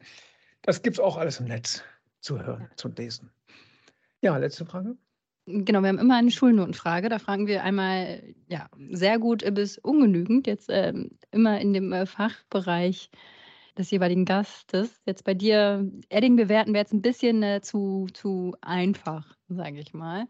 das 0.62 0.82
gibt 0.82 0.98
es 0.98 1.00
auch 1.00 1.18
alles 1.18 1.40
im 1.40 1.48
Netz 1.48 1.84
zu 2.22 2.40
hören, 2.44 2.70
zu 2.76 2.88
lesen. 2.90 3.30
Ja, 4.22 4.38
letzte 4.38 4.66
Frage. 4.66 4.98
Genau, 5.48 5.82
wir 5.82 5.90
haben 5.90 6.00
immer 6.00 6.16
eine 6.16 6.32
Schulnotenfrage. 6.32 7.08
Da 7.08 7.20
fragen 7.20 7.46
wir 7.46 7.64
einmal, 7.64 8.24
ja, 8.48 8.68
sehr 8.90 9.20
gut 9.20 9.44
bis 9.54 9.78
ungenügend, 9.78 10.48
jetzt 10.48 10.70
ähm, 10.72 11.12
immer 11.30 11.62
in 11.62 11.74
dem 11.74 11.94
äh, 11.94 12.08
Fachbereich 12.08 13.12
des 13.78 13.92
jeweiligen 13.92 14.26
Gastes. 14.26 15.02
Jetzt 15.06 15.24
bei 15.24 15.34
dir, 15.34 15.90
Edding 16.10 16.36
bewerten 16.36 16.74
wäre 16.74 16.84
jetzt 16.84 16.94
ein 16.94 17.02
bisschen 17.02 17.44
äh, 17.44 17.62
zu, 17.62 18.08
zu 18.14 18.56
einfach, 18.62 19.36
sage 19.48 19.80
ich 19.80 19.94
mal. 19.94 20.28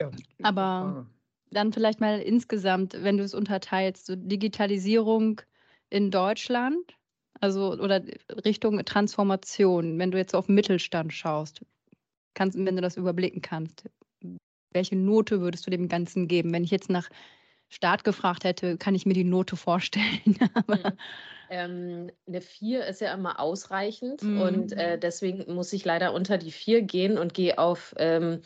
Ja, 0.00 0.10
Aber 0.42 1.06
dann 1.50 1.72
vielleicht 1.72 2.00
mal 2.00 2.20
insgesamt, 2.20 2.94
wenn 3.02 3.16
du 3.16 3.24
es 3.24 3.34
unterteilst, 3.34 4.06
so 4.06 4.16
Digitalisierung 4.16 5.40
in 5.90 6.10
Deutschland, 6.10 6.96
also 7.40 7.72
oder 7.72 8.02
Richtung 8.44 8.84
Transformation, 8.84 9.98
wenn 9.98 10.10
du 10.10 10.18
jetzt 10.18 10.32
so 10.32 10.38
auf 10.38 10.48
Mittelstand 10.48 11.12
schaust, 11.12 11.64
kannst, 12.34 12.58
wenn 12.58 12.76
du 12.76 12.82
das 12.82 12.96
überblicken 12.96 13.42
kannst, 13.42 13.88
welche 14.72 14.96
Note 14.96 15.40
würdest 15.40 15.66
du 15.66 15.70
dem 15.70 15.88
Ganzen 15.88 16.26
geben? 16.26 16.52
Wenn 16.52 16.64
ich 16.64 16.70
jetzt 16.70 16.90
nach 16.90 17.08
Staat 17.68 18.04
gefragt 18.04 18.44
hätte, 18.44 18.76
kann 18.76 18.94
ich 18.94 19.06
mir 19.06 19.14
die 19.14 19.24
Note 19.24 19.56
vorstellen. 19.56 20.36
Aber 20.54 20.76
mhm. 20.76 20.98
Ähm, 21.50 22.10
eine 22.26 22.40
4 22.40 22.86
ist 22.86 23.00
ja 23.00 23.12
immer 23.14 23.40
ausreichend 23.40 24.22
mhm. 24.22 24.40
und 24.40 24.72
äh, 24.72 24.98
deswegen 24.98 25.52
muss 25.54 25.72
ich 25.72 25.84
leider 25.84 26.12
unter 26.12 26.38
die 26.38 26.52
4 26.52 26.82
gehen 26.82 27.18
und 27.18 27.34
gehe 27.34 27.58
auf 27.58 27.94
ähm, 27.98 28.40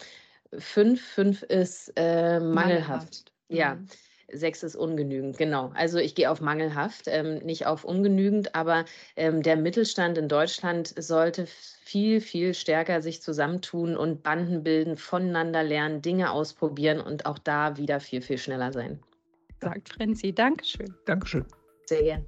5. 0.57 1.01
5 1.01 1.43
ist 1.45 1.93
äh, 1.97 2.41
mangelhaft. 2.41 2.55
mangelhaft. 2.55 3.33
Ja. 3.49 3.75
Mhm. 3.75 3.89
6 4.31 4.63
ist 4.63 4.77
ungenügend, 4.77 5.39
genau. 5.39 5.73
Also 5.75 5.99
ich 5.99 6.15
gehe 6.15 6.31
auf 6.31 6.41
mangelhaft, 6.41 7.05
ähm, 7.07 7.39
nicht 7.39 7.67
auf 7.67 7.85
ungenügend, 7.85 8.55
aber 8.55 8.85
ähm, 9.17 9.43
der 9.43 9.57
Mittelstand 9.57 10.19
in 10.19 10.29
Deutschland 10.29 10.93
sollte 10.99 11.47
viel, 11.47 12.21
viel 12.21 12.53
stärker 12.53 13.01
sich 13.01 13.23
zusammentun 13.23 13.97
und 13.97 14.23
Banden 14.23 14.63
bilden, 14.63 14.97
voneinander 14.97 15.63
lernen, 15.63 16.03
Dinge 16.03 16.31
ausprobieren 16.31 17.01
und 17.01 17.25
auch 17.25 17.39
da 17.39 17.77
wieder 17.79 18.01
viel, 18.01 18.21
viel 18.21 18.39
schneller 18.39 18.73
sein. 18.73 19.01
Sagt 19.61 19.89
Frenzi. 19.89 20.33
Dankeschön. 20.33 20.95
Dankeschön. 21.07 21.45
Sehr 21.87 22.03
gern. 22.03 22.27